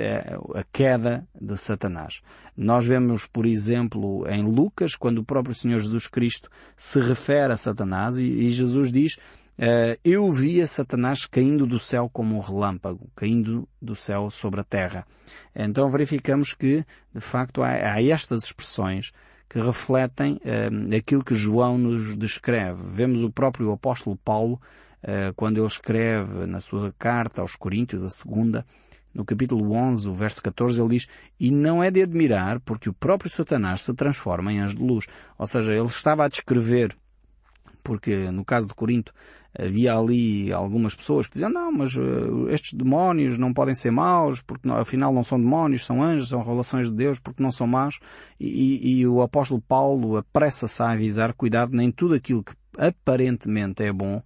a 0.54 0.64
queda 0.72 1.28
de 1.40 1.58
Satanás. 1.58 2.22
Nós 2.56 2.86
vemos, 2.86 3.26
por 3.26 3.46
exemplo, 3.46 4.28
em 4.28 4.44
Lucas, 4.44 4.96
quando 4.96 5.20
o 5.20 5.26
próprio 5.26 5.56
Senhor 5.56 5.80
Jesus 5.80 6.08
Cristo 6.08 6.50
se 6.78 7.00
refere 7.00 7.54
a 7.54 7.58
Satanás 7.58 8.18
e, 8.18 8.24
e 8.24 8.52
Jesus 8.52 8.92
diz 8.92 9.18
eu 10.04 10.30
via 10.32 10.68
Satanás 10.68 11.26
caindo 11.26 11.66
do 11.66 11.80
céu 11.80 12.10
como 12.12 12.36
um 12.36 12.40
relâmpago, 12.40 13.10
caindo 13.16 13.68
do 13.82 13.96
céu 13.96 14.30
sobre 14.30 14.62
a 14.62 14.64
terra. 14.64 15.06
Então 15.56 15.90
verificamos 15.90 16.54
que, 16.54 16.86
de 17.14 17.22
facto, 17.22 17.64
há, 17.64 17.94
há 17.94 18.04
estas 18.04 18.44
expressões 18.44 19.14
que 19.50 19.60
refletem 19.62 20.34
uh, 20.44 20.96
aquilo 20.96 21.24
que 21.24 21.34
João 21.34 21.78
nos 21.78 22.18
descreve. 22.18 22.92
Vemos 22.92 23.24
o 23.24 23.32
próprio 23.32 23.72
apóstolo 23.72 24.18
Paulo, 24.18 24.60
uh, 25.02 25.34
quando 25.36 25.60
ele 25.60 25.68
escreve 25.68 26.46
na 26.46 26.60
sua 26.60 26.94
carta 27.00 27.42
aos 27.42 27.56
Coríntios, 27.56 28.04
a 28.04 28.10
segunda, 28.10 28.66
no 29.14 29.24
capítulo 29.24 29.72
11, 29.72 30.10
o 30.10 30.14
verso 30.14 30.44
14, 30.44 30.82
ele 30.82 30.90
diz, 30.90 31.08
e 31.40 31.52
não 31.52 31.82
é 31.82 31.90
de 31.90 32.02
admirar 32.02 32.60
porque 32.60 32.90
o 32.90 32.94
próprio 32.94 33.30
Satanás 33.30 33.84
se 33.84 33.94
transforma 33.94 34.52
em 34.52 34.60
anjo 34.60 34.76
de 34.76 34.84
luz. 34.84 35.06
Ou 35.38 35.48
seja, 35.48 35.74
ele 35.74 35.86
estava 35.86 36.26
a 36.26 36.28
descrever 36.28 36.94
porque 37.82 38.32
no 38.32 38.44
caso 38.44 38.68
de 38.68 38.74
Corinto 38.74 39.14
havia 39.58 39.96
ali 39.96 40.52
algumas 40.52 40.94
pessoas 40.94 41.28
que 41.28 41.34
diziam 41.34 41.50
não, 41.50 41.72
mas 41.72 41.96
uh, 41.96 42.50
estes 42.50 42.74
demónios 42.74 43.38
não 43.38 43.54
podem 43.54 43.74
ser 43.76 43.92
maus, 43.92 44.42
porque 44.42 44.68
não, 44.68 44.76
afinal 44.78 45.14
não 45.14 45.24
são 45.24 45.40
demónios, 45.40 45.86
são 45.86 46.04
anjos, 46.04 46.30
são 46.30 46.44
relações 46.44 46.90
de 46.90 46.96
Deus, 46.96 47.20
porque 47.20 47.42
não 47.42 47.52
são 47.52 47.68
maus. 47.68 48.00
E, 48.40 49.00
e 49.00 49.08
o 49.08 49.22
apóstolo 49.22 49.62
Paulo 49.62 50.18
apressa-se 50.18 50.82
a 50.82 50.92
avisar, 50.92 51.34
cuidado, 51.34 51.76
nem 51.76 51.92
tudo 51.92 52.16
aquilo 52.16 52.44
que 52.44 52.54
aparentemente 52.78 53.84
é 53.84 53.92
bom 53.92 54.22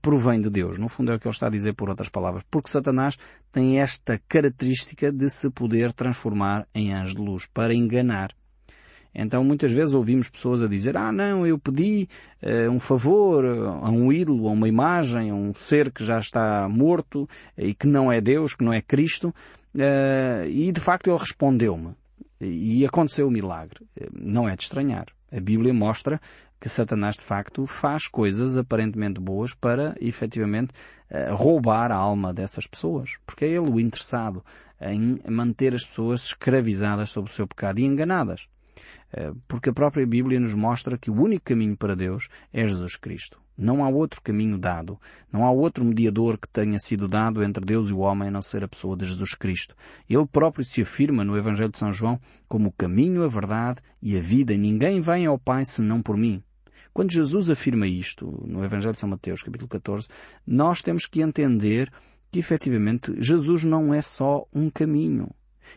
provém 0.00 0.40
de 0.40 0.50
Deus. 0.50 0.78
No 0.78 0.88
fundo 0.88 1.12
é 1.12 1.14
o 1.14 1.20
que 1.20 1.26
ele 1.26 1.32
está 1.34 1.46
a 1.46 1.50
dizer 1.50 1.74
por 1.74 1.88
outras 1.88 2.08
palavras. 2.08 2.44
Porque 2.50 2.70
Satanás 2.70 3.16
tem 3.52 3.80
esta 3.80 4.20
característica 4.28 5.12
de 5.12 5.30
se 5.30 5.50
poder 5.50 5.92
transformar 5.92 6.66
em 6.74 6.92
anjo 6.92 7.14
de 7.14 7.22
luz, 7.22 7.46
para 7.46 7.74
enganar. 7.74 8.34
Então 9.14 9.44
muitas 9.44 9.70
vezes 9.70 9.94
ouvimos 9.94 10.28
pessoas 10.28 10.60
a 10.60 10.66
dizer, 10.66 10.96
ah 10.96 11.12
não, 11.12 11.46
eu 11.46 11.56
pedi 11.56 12.08
uh, 12.42 12.70
um 12.70 12.80
favor 12.80 13.44
a 13.44 13.88
um 13.88 14.12
ídolo, 14.12 14.48
a 14.48 14.50
uma 14.50 14.68
imagem, 14.68 15.30
a 15.30 15.34
um 15.34 15.54
ser 15.54 15.92
que 15.92 16.04
já 16.04 16.18
está 16.18 16.68
morto 16.68 17.28
e 17.56 17.72
que 17.74 17.86
não 17.86 18.10
é 18.10 18.20
Deus, 18.20 18.54
que 18.54 18.64
não 18.64 18.72
é 18.72 18.82
Cristo, 18.82 19.28
uh, 19.28 20.46
e 20.48 20.72
de 20.72 20.80
facto 20.80 21.08
ele 21.08 21.18
respondeu-me. 21.18 21.94
E 22.40 22.84
aconteceu 22.84 23.28
o 23.28 23.30
milagre. 23.30 23.86
Não 24.12 24.48
é 24.48 24.56
de 24.56 24.64
estranhar. 24.64 25.06
A 25.32 25.40
Bíblia 25.40 25.72
mostra 25.72 26.20
que 26.60 26.68
Satanás 26.68 27.14
de 27.14 27.22
facto 27.22 27.66
faz 27.66 28.08
coisas 28.08 28.56
aparentemente 28.56 29.20
boas 29.20 29.54
para 29.54 29.94
efetivamente 30.00 30.74
roubar 31.30 31.90
a 31.90 31.96
alma 31.96 32.34
dessas 32.34 32.66
pessoas. 32.66 33.16
Porque 33.24 33.46
é 33.46 33.48
ele 33.48 33.70
o 33.70 33.80
interessado 33.80 34.44
em 34.78 35.20
manter 35.30 35.74
as 35.74 35.86
pessoas 35.86 36.24
escravizadas 36.24 37.10
sob 37.10 37.30
o 37.30 37.32
seu 37.32 37.46
pecado 37.46 37.78
e 37.78 37.84
enganadas. 37.84 38.46
Eh, 39.16 39.32
porque 39.46 39.70
a 39.70 39.72
própria 39.72 40.04
Bíblia 40.04 40.40
nos 40.40 40.54
mostra 40.54 40.98
que 40.98 41.08
o 41.08 41.14
único 41.14 41.44
caminho 41.44 41.76
para 41.76 41.94
Deus 41.94 42.28
é 42.52 42.66
Jesus 42.66 42.96
Cristo. 42.96 43.40
Não 43.56 43.84
há 43.84 43.88
outro 43.88 44.20
caminho 44.20 44.58
dado, 44.58 44.98
não 45.32 45.46
há 45.46 45.52
outro 45.52 45.84
mediador 45.84 46.36
que 46.36 46.48
tenha 46.48 46.76
sido 46.80 47.06
dado 47.06 47.40
entre 47.44 47.64
Deus 47.64 47.88
e 47.88 47.92
o 47.92 47.98
homem 47.98 48.26
a 48.26 48.30
não 48.32 48.42
ser 48.42 48.64
a 48.64 48.68
pessoa 48.68 48.96
de 48.96 49.04
Jesus 49.04 49.34
Cristo. 49.34 49.76
Ele 50.10 50.26
próprio 50.26 50.64
se 50.64 50.82
afirma 50.82 51.24
no 51.24 51.36
Evangelho 51.36 51.70
de 51.70 51.78
São 51.78 51.92
João 51.92 52.20
como 52.48 52.70
o 52.70 52.72
caminho, 52.72 53.22
a 53.22 53.28
verdade 53.28 53.80
e 54.02 54.18
a 54.18 54.20
vida, 54.20 54.52
e 54.52 54.58
ninguém 54.58 55.00
vem 55.00 55.26
ao 55.26 55.38
Pai 55.38 55.64
senão 55.64 56.02
por 56.02 56.16
mim. 56.16 56.42
Quando 56.92 57.12
Jesus 57.12 57.48
afirma 57.48 57.86
isto 57.86 58.44
no 58.44 58.64
Evangelho 58.64 58.94
de 58.94 59.00
São 59.00 59.08
Mateus, 59.08 59.44
capítulo 59.44 59.68
14, 59.68 60.08
nós 60.44 60.82
temos 60.82 61.06
que 61.06 61.22
entender 61.22 61.92
que 62.32 62.40
efetivamente 62.40 63.14
Jesus 63.20 63.62
não 63.62 63.94
é 63.94 64.02
só 64.02 64.44
um 64.52 64.68
caminho. 64.68 65.30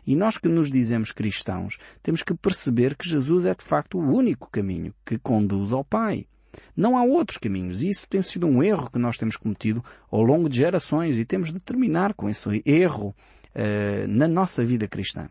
E 0.05 0.15
nós 0.15 0.37
que 0.37 0.47
nos 0.47 0.71
dizemos 0.71 1.11
cristãos, 1.11 1.77
temos 2.01 2.23
que 2.23 2.33
perceber 2.33 2.95
que 2.95 3.07
Jesus 3.07 3.45
é 3.45 3.53
de 3.53 3.63
facto 3.63 3.97
o 3.97 4.13
único 4.15 4.49
caminho 4.49 4.93
que 5.05 5.17
conduz 5.17 5.71
ao 5.71 5.83
Pai. 5.83 6.27
Não 6.75 6.97
há 6.97 7.03
outros 7.03 7.37
caminhos. 7.37 7.81
E 7.81 7.89
isso 7.89 8.07
tem 8.07 8.21
sido 8.21 8.47
um 8.47 8.61
erro 8.63 8.89
que 8.89 8.99
nós 8.99 9.17
temos 9.17 9.35
cometido 9.35 9.83
ao 10.11 10.23
longo 10.23 10.49
de 10.49 10.57
gerações 10.57 11.17
e 11.17 11.25
temos 11.25 11.51
de 11.51 11.59
terminar 11.59 12.13
com 12.13 12.29
esse 12.29 12.61
erro 12.65 13.15
uh, 13.55 14.07
na 14.07 14.27
nossa 14.27 14.65
vida 14.65 14.87
cristã. 14.87 15.29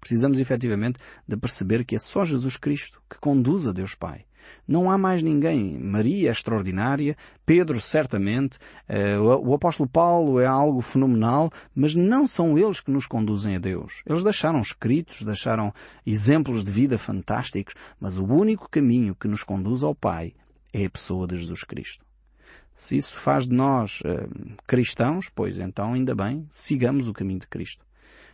Precisamos 0.00 0.38
efetivamente 0.40 0.98
de 1.26 1.36
perceber 1.36 1.84
que 1.84 1.94
é 1.94 1.98
só 1.98 2.24
Jesus 2.24 2.56
Cristo 2.56 3.00
que 3.08 3.18
conduz 3.18 3.66
a 3.66 3.72
Deus 3.72 3.94
Pai. 3.94 4.24
Não 4.66 4.90
há 4.90 4.96
mais 4.96 5.22
ninguém. 5.22 5.78
Maria 5.78 6.28
é 6.28 6.32
extraordinária, 6.32 7.16
Pedro 7.44 7.80
certamente, 7.80 8.58
eh, 8.88 9.18
o 9.18 9.54
apóstolo 9.54 9.88
Paulo 9.88 10.40
é 10.40 10.46
algo 10.46 10.80
fenomenal, 10.80 11.50
mas 11.74 11.94
não 11.94 12.26
são 12.26 12.58
eles 12.58 12.80
que 12.80 12.90
nos 12.90 13.06
conduzem 13.06 13.56
a 13.56 13.58
Deus. 13.58 14.02
Eles 14.06 14.22
deixaram 14.22 14.60
escritos, 14.60 15.22
deixaram 15.22 15.72
exemplos 16.06 16.64
de 16.64 16.70
vida 16.70 16.98
fantásticos, 16.98 17.74
mas 18.00 18.18
o 18.18 18.24
único 18.24 18.68
caminho 18.70 19.14
que 19.14 19.28
nos 19.28 19.42
conduz 19.42 19.82
ao 19.82 19.94
Pai 19.94 20.32
é 20.72 20.86
a 20.86 20.90
pessoa 20.90 21.26
de 21.26 21.36
Jesus 21.36 21.64
Cristo. 21.64 22.04
Se 22.74 22.96
isso 22.96 23.16
faz 23.18 23.46
de 23.46 23.54
nós 23.54 24.00
uh, 24.00 24.56
cristãos, 24.66 25.28
pois 25.28 25.58
então 25.58 25.92
ainda 25.92 26.14
bem, 26.14 26.46
sigamos 26.50 27.08
o 27.08 27.12
caminho 27.12 27.40
de 27.40 27.46
Cristo. 27.46 27.84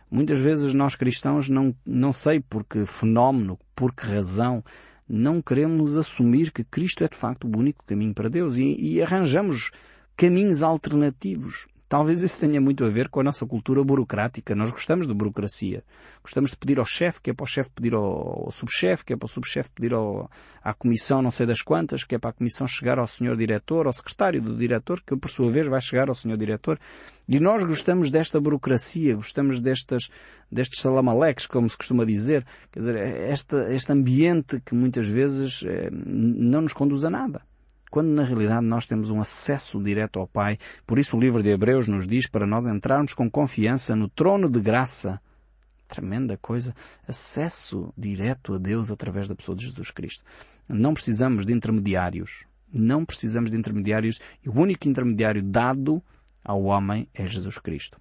Muitas 0.09 0.39
vezes 0.39 0.73
nós 0.73 0.95
cristãos 0.95 1.47
não, 1.47 1.75
não 1.85 2.11
sei 2.11 2.39
por 2.39 2.63
que 2.63 2.85
fenómeno, 2.85 3.59
por 3.75 3.93
que 3.93 4.07
razão, 4.07 4.63
não 5.09 5.41
queremos 5.41 5.97
assumir 5.97 6.51
que 6.51 6.63
Cristo 6.63 7.03
é 7.03 7.07
de 7.07 7.17
facto 7.17 7.47
o 7.47 7.57
único 7.57 7.83
caminho 7.85 8.13
para 8.13 8.29
Deus 8.29 8.57
e, 8.57 8.75
e 8.79 9.01
arranjamos 9.01 9.71
caminhos 10.15 10.61
alternativos. 10.61 11.65
Talvez 11.89 12.21
isso 12.21 12.39
tenha 12.39 12.61
muito 12.61 12.85
a 12.85 12.89
ver 12.89 13.09
com 13.09 13.19
a 13.19 13.23
nossa 13.23 13.47
cultura 13.47 13.83
burocrática. 13.83 14.53
Nós 14.53 14.69
gostamos 14.69 15.07
de 15.07 15.13
burocracia. 15.13 15.83
Gostamos 16.21 16.51
de 16.51 16.57
pedir 16.57 16.77
ao 16.77 16.85
chefe, 16.85 17.19
que 17.19 17.31
é 17.31 17.33
para 17.33 17.43
o 17.43 17.47
chefe 17.47 17.71
pedir 17.71 17.95
ao, 17.95 18.45
ao 18.45 18.51
subchefe, 18.51 19.03
que 19.03 19.13
é 19.13 19.17
para 19.17 19.25
o 19.25 19.27
subchefe 19.27 19.71
pedir 19.71 19.95
ao, 19.95 20.29
à 20.63 20.71
comissão 20.71 21.19
não 21.19 21.31
sei 21.31 21.47
das 21.47 21.63
quantas, 21.63 22.03
que 22.03 22.13
é 22.13 22.19
para 22.19 22.29
a 22.29 22.33
comissão 22.33 22.67
chegar 22.67 22.99
ao 22.99 23.07
senhor 23.07 23.35
diretor, 23.35 23.87
ao 23.87 23.93
secretário 23.93 24.39
do 24.39 24.55
diretor, 24.55 25.01
que 25.01 25.17
por 25.17 25.31
sua 25.31 25.49
vez 25.49 25.65
vai 25.65 25.81
chegar 25.81 26.09
ao 26.09 26.15
senhor 26.15 26.37
diretor. 26.37 26.79
E 27.27 27.39
nós 27.39 27.63
gostamos 27.63 28.11
desta 28.11 28.39
burocracia, 28.39 29.15
gostamos 29.15 29.59
destas, 29.59 30.09
destes 30.51 30.81
salamaleques, 30.81 31.47
como 31.47 31.67
se 31.67 31.75
costuma 31.75 32.05
dizer. 32.05 32.45
Quer 32.71 32.79
dizer, 32.81 32.95
esta, 32.97 33.73
este 33.73 33.91
ambiente 33.91 34.61
que 34.63 34.75
muitas 34.75 35.07
vezes 35.07 35.63
eh, 35.65 35.89
não 35.91 36.61
nos 36.61 36.73
conduz 36.73 37.03
a 37.03 37.09
nada 37.09 37.48
quando 37.89 38.09
na 38.09 38.23
realidade 38.23 38.65
nós 38.65 38.85
temos 38.85 39.09
um 39.09 39.19
acesso 39.19 39.81
direto 39.81 40.19
ao 40.19 40.27
Pai. 40.27 40.57
Por 40.85 40.99
isso 40.99 41.17
o 41.17 41.19
livro 41.19 41.41
de 41.41 41.49
Hebreus 41.49 41.87
nos 41.87 42.07
diz 42.07 42.27
para 42.27 42.45
nós 42.45 42.65
entrarmos 42.65 43.13
com 43.13 43.29
confiança 43.29 43.95
no 43.95 44.07
trono 44.07 44.49
de 44.49 44.59
graça. 44.59 45.19
Tremenda 45.87 46.37
coisa. 46.37 46.75
Acesso 47.07 47.91
direto 47.97 48.53
a 48.53 48.57
Deus 48.59 48.91
através 48.91 49.27
da 49.27 49.35
pessoa 49.35 49.55
de 49.55 49.65
Jesus 49.65 49.89
Cristo. 49.89 50.23
Não 50.67 50.93
precisamos 50.93 51.45
de 51.45 51.53
intermediários. 51.53 52.45
Não 52.71 53.03
precisamos 53.03 53.49
de 53.49 53.57
intermediários. 53.57 54.19
E 54.45 54.49
o 54.49 54.53
único 54.53 54.87
intermediário 54.87 55.41
dado 55.41 56.03
ao 56.43 56.63
homem 56.63 57.09
é 57.13 57.25
Jesus 57.25 57.57
Cristo. 57.57 57.99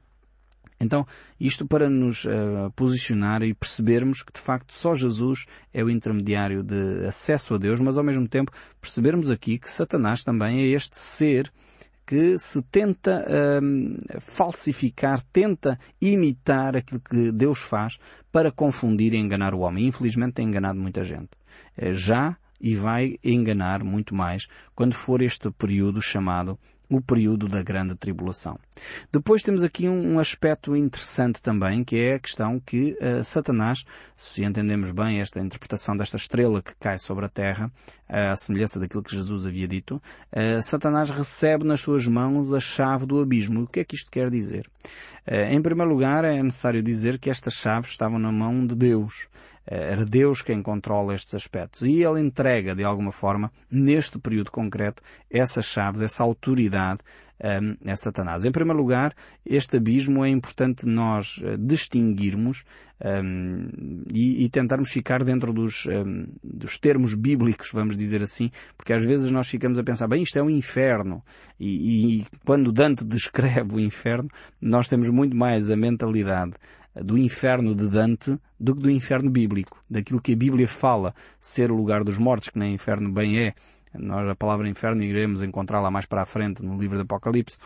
Então, 0.81 1.05
isto 1.41 1.67
para 1.67 1.91
nos 1.91 2.25
uh, 2.25 2.71
posicionar 2.77 3.43
e 3.43 3.53
percebermos 3.53 4.23
que 4.23 4.33
de 4.33 4.41
facto 4.41 4.73
só 4.73 4.95
Jesus 4.95 5.45
é 5.73 5.83
o 5.83 5.91
intermediário 5.91 6.63
de 6.63 7.07
acesso 7.07 7.55
a 7.55 7.59
Deus, 7.59 7.81
mas 7.81 7.99
ao 7.99 8.05
mesmo 8.05 8.29
tempo 8.29 8.53
percebermos 8.81 9.29
aqui 9.29 9.59
que 9.59 9.71
Satanás 9.71 10.23
também 10.23 10.61
é 10.61 10.67
este 10.69 10.97
ser 10.97 11.53
que 12.07 12.39
se 12.39 12.63
tenta 12.63 13.27
uh, 13.29 14.21
falsificar, 14.21 15.23
tenta 15.33 15.79
imitar 16.01 16.77
aquilo 16.77 17.01
que 17.01 17.33
Deus 17.33 17.59
faz 17.61 17.99
para 18.33 18.53
confundir 18.53 19.13
e 19.13 19.19
enganar 19.19 19.53
o 19.53 19.61
homem. 19.61 19.87
Infelizmente 19.87 20.35
tem 20.35 20.47
enganado 20.47 20.79
muita 20.79 21.03
gente. 21.03 21.31
Uh, 21.77 21.93
já 21.93 22.37
e 22.61 22.75
vai 22.75 23.17
enganar 23.23 23.85
muito 23.85 24.15
mais 24.15 24.49
quando 24.75 24.95
for 24.95 25.23
este 25.23 25.51
período 25.51 26.01
chamado 26.01 26.59
o 26.89 27.01
período 27.01 27.49
da 27.49 27.63
grande 27.63 27.95
tribulação. 27.95 28.59
Depois 29.13 29.43
temos 29.43 29.63
aqui 29.63 29.89
um 29.89 30.19
aspecto 30.19 30.75
interessante 30.75 31.43
também, 31.43 31.85
que 31.85 31.97
é 31.97 32.15
a 32.15 32.19
questão 32.19 32.59
que 32.59 32.97
uh, 33.01 33.23
Satanás, 33.23 33.85
se 34.19 34.45
entendemos 34.45 34.91
bem 34.91 35.21
esta 35.21 35.39
interpretação 35.39 35.97
desta 35.97 36.17
estrela 36.17 36.61
que 36.61 36.75
cai 36.81 36.99
sobre 36.99 37.25
a 37.25 37.29
terra, 37.29 37.71
à 38.09 38.35
semelhança 38.35 38.81
daquilo 38.81 39.03
que 39.03 39.15
Jesus 39.15 39.47
havia 39.47 39.69
dito, 39.69 40.03
uh, 40.33 40.61
Satanás 40.61 41.09
recebe 41.09 41.65
nas 41.65 41.81
suas 41.81 42.05
mãos 42.05 42.53
a 42.53 42.59
chave 42.59 43.07
do 43.07 43.21
abismo. 43.21 43.63
O 43.63 43.67
que 43.69 43.79
é 43.79 43.85
que 43.85 43.95
isto 43.95 44.11
quer 44.11 44.29
dizer? 44.29 44.69
em 45.51 45.61
primeiro 45.61 45.93
lugar, 45.93 46.25
é 46.25 46.43
necessário 46.43 46.83
dizer 46.83 47.19
que 47.19 47.29
estas 47.29 47.53
chaves 47.53 47.91
estavam 47.91 48.19
na 48.19 48.33
mão 48.33 48.67
de 48.67 48.75
Deus. 48.75 49.29
Era 49.67 50.07
Deus 50.07 50.41
quem 50.41 50.63
controla 50.63 51.15
estes 51.15 51.35
aspectos. 51.35 51.83
E 51.83 52.03
Ele 52.03 52.19
entrega, 52.19 52.75
de 52.75 52.83
alguma 52.83 53.13
forma, 53.13 53.53
neste 53.71 54.19
período 54.19 54.51
concreto, 54.51 55.03
essas 55.31 55.67
chaves, 55.67 56.01
essa 56.01 56.23
autoridade 56.23 57.01
um, 57.43 57.77
é 57.89 57.97
Satanás. 57.97 58.45
Em 58.45 58.53
primeiro 58.53 58.79
lugar, 58.79 59.15
este 59.45 59.77
abismo 59.77 60.25
é 60.25 60.29
importante 60.29 60.87
nós 60.87 61.41
distinguirmos 61.59 62.65
um, 63.05 64.03
e, 64.13 64.45
e, 64.45 64.49
tentarmos 64.49 64.91
ficar 64.91 65.23
dentro 65.23 65.53
dos, 65.53 65.87
um, 65.87 66.27
dos 66.43 66.79
termos 66.79 67.15
bíblicos, 67.15 67.71
vamos 67.73 67.97
dizer 67.97 68.23
assim, 68.23 68.51
porque 68.77 68.93
às 68.93 69.05
vezes 69.05 69.31
nós 69.31 69.49
ficamos 69.49 69.79
a 69.79 69.85
pensar, 69.85 70.09
bem, 70.09 70.23
isto 70.23 70.39
é 70.39 70.43
um 70.43 70.51
inferno, 70.51 71.23
e, 71.59 72.21
e 72.21 72.27
quando 72.45 72.73
Dante 72.73 73.05
descreve 73.07 73.77
o 73.77 73.81
inferno, 73.81 74.29
nós 74.61 74.89
temos 74.89 75.09
muito 75.11 75.37
mais 75.37 75.71
a 75.71 75.77
mentalidade 75.77 76.55
do 76.95 77.17
inferno 77.17 77.75
de 77.75 77.89
Dante 77.89 78.39
do 78.59 78.75
que 78.75 78.83
do 78.83 78.91
inferno 78.91 79.31
bíblico, 79.31 79.83
daquilo 79.89 80.21
que 80.21 80.33
a 80.33 80.37
Bíblia 80.37 80.67
fala 80.67 81.15
ser 81.41 81.71
o 81.71 81.77
lugar 81.77 82.03
dos 82.03 82.19
mortos, 82.19 82.49
que 82.49 82.59
nem 82.59 82.75
inferno 82.75 83.13
bem 83.13 83.39
é. 83.39 83.55
Nós 83.99 84.29
a 84.29 84.35
palavra 84.35 84.69
inferno 84.69 85.03
iremos 85.03 85.43
encontrá-la 85.43 85.91
mais 85.91 86.07
para 86.07 86.23
a 86.23 86.27
frente 86.27 86.63
no 86.63 86.79
livro 86.79 86.97
do 86.97 87.03
Apocalipse. 87.03 87.59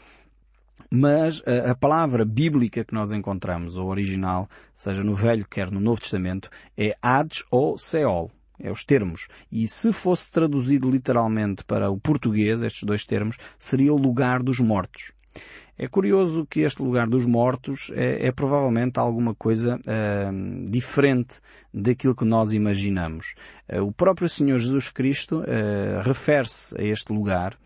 Mas 0.91 1.43
a, 1.47 1.71
a, 1.71 1.75
palavra 1.75 2.25
bíblica 2.25 2.85
que 2.85 2.93
nós 2.93 3.12
encontramos, 3.12 3.77
o 3.77 3.87
original, 3.87 4.49
seja 4.75 5.03
no 5.03 5.15
Velho 5.15 5.47
quer 5.49 5.71
no 5.71 5.81
Novo 5.81 6.01
Testamento, 6.01 6.51
é 6.77 6.95
Hades 7.01 7.45
ou 7.51 7.79
Seol. 7.79 8.31
É 8.61 8.71
os 8.71 8.85
termos. 8.85 9.27
E 9.51 9.67
se 9.67 9.93
fosse 9.93 10.31
traduzido 10.31 10.91
literalmente 10.91 11.65
para 11.65 11.91
o 11.91 11.99
português, 11.99 12.62
estes 12.62 12.85
dois 12.85 13.05
termos, 13.05 13.37
seria 13.59 13.93
o 13.93 13.97
lugar 13.97 14.43
dos 14.43 14.61
mortos. 14.61 15.12
É 15.79 15.88
curioso 15.88 16.47
que 16.49 16.61
este 16.61 16.83
lugar 16.83 17.09
dos 17.09 17.25
mortos 17.25 17.91
é, 17.95 18.26
é 18.26 18.33
provavelmente 18.33 18.99
alguma 18.99 19.35
coisa 19.35 19.76
uh, 19.79 20.71
diferente 20.71 21.41
daquilo 21.73 22.14
que 22.14 22.25
nós 22.26 22.52
imaginamos. 22.52 23.35
Uh, 23.73 23.83
o 23.83 23.93
próprio 23.93 24.29
Senhor 24.29 24.59
Jesus 24.59 24.91
Cristo 24.91 25.41
uh, 25.41 26.02
refere-se 26.02 26.79
a 26.79 26.85
este 26.85 27.12
lugar 27.12 27.57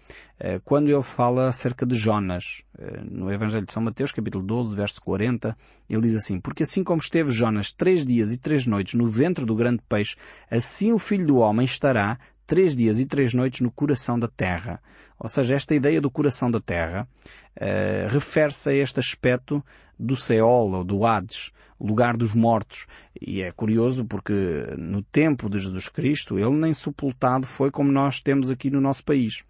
quando 0.66 0.90
ele 0.90 1.02
fala 1.02 1.48
acerca 1.48 1.86
de 1.86 1.94
Jonas. 1.94 2.62
no 3.10 3.32
Evangelho 3.32 3.64
de 3.64 3.72
São 3.72 3.82
Mateus, 3.82 4.12
capítulo 4.12 4.44
12, 4.44 4.76
verso 4.76 5.00
40, 5.00 5.56
ele 5.88 6.02
diz 6.02 6.14
assim, 6.14 6.38
Porque 6.38 6.64
assim 6.64 6.84
como 6.84 7.00
esteve 7.00 7.32
Jonas 7.32 7.72
três 7.72 8.04
dias 8.04 8.30
e 8.30 8.36
três 8.36 8.66
noites 8.66 8.92
no 8.92 9.08
ventre 9.08 9.46
do 9.46 9.56
grande 9.56 9.80
peixe, 9.88 10.14
assim 10.50 10.92
o 10.92 10.98
Filho 10.98 11.26
do 11.26 11.38
Homem 11.38 11.64
estará 11.64 12.18
três 12.46 12.76
dias 12.76 12.98
e 12.98 13.06
três 13.06 13.32
noites 13.32 13.62
no 13.62 13.70
coração 13.70 14.18
da 14.18 14.28
terra. 14.28 14.78
Ou 15.18 15.28
seja, 15.28 15.54
esta 15.54 15.74
ideia 15.74 16.02
do 16.02 16.10
coração 16.10 16.50
da 16.50 16.60
terra 16.60 17.08
uh, 17.56 18.08
refere-se 18.08 18.68
a 18.68 18.72
este 18.72 19.00
aspecto 19.00 19.64
do 19.98 20.16
Seol 20.16 20.72
ou 20.72 20.84
do 20.84 21.06
Hades, 21.06 21.52
lugar 21.80 22.16
dos 22.16 22.34
mortos. 22.34 22.86
E 23.20 23.42
é 23.42 23.50
curioso 23.50 24.04
porque 24.04 24.74
no 24.76 25.02
tempo 25.02 25.48
de 25.48 25.60
Jesus 25.60 25.88
Cristo 25.88 26.38
ele 26.38 26.56
nem 26.56 26.72
sepultado 26.72 27.46
foi 27.46 27.70
como 27.70 27.90
nós 27.90 28.20
temos 28.20 28.50
aqui 28.50 28.70
no 28.70 28.80
nosso 28.80 29.04
país. 29.04 29.44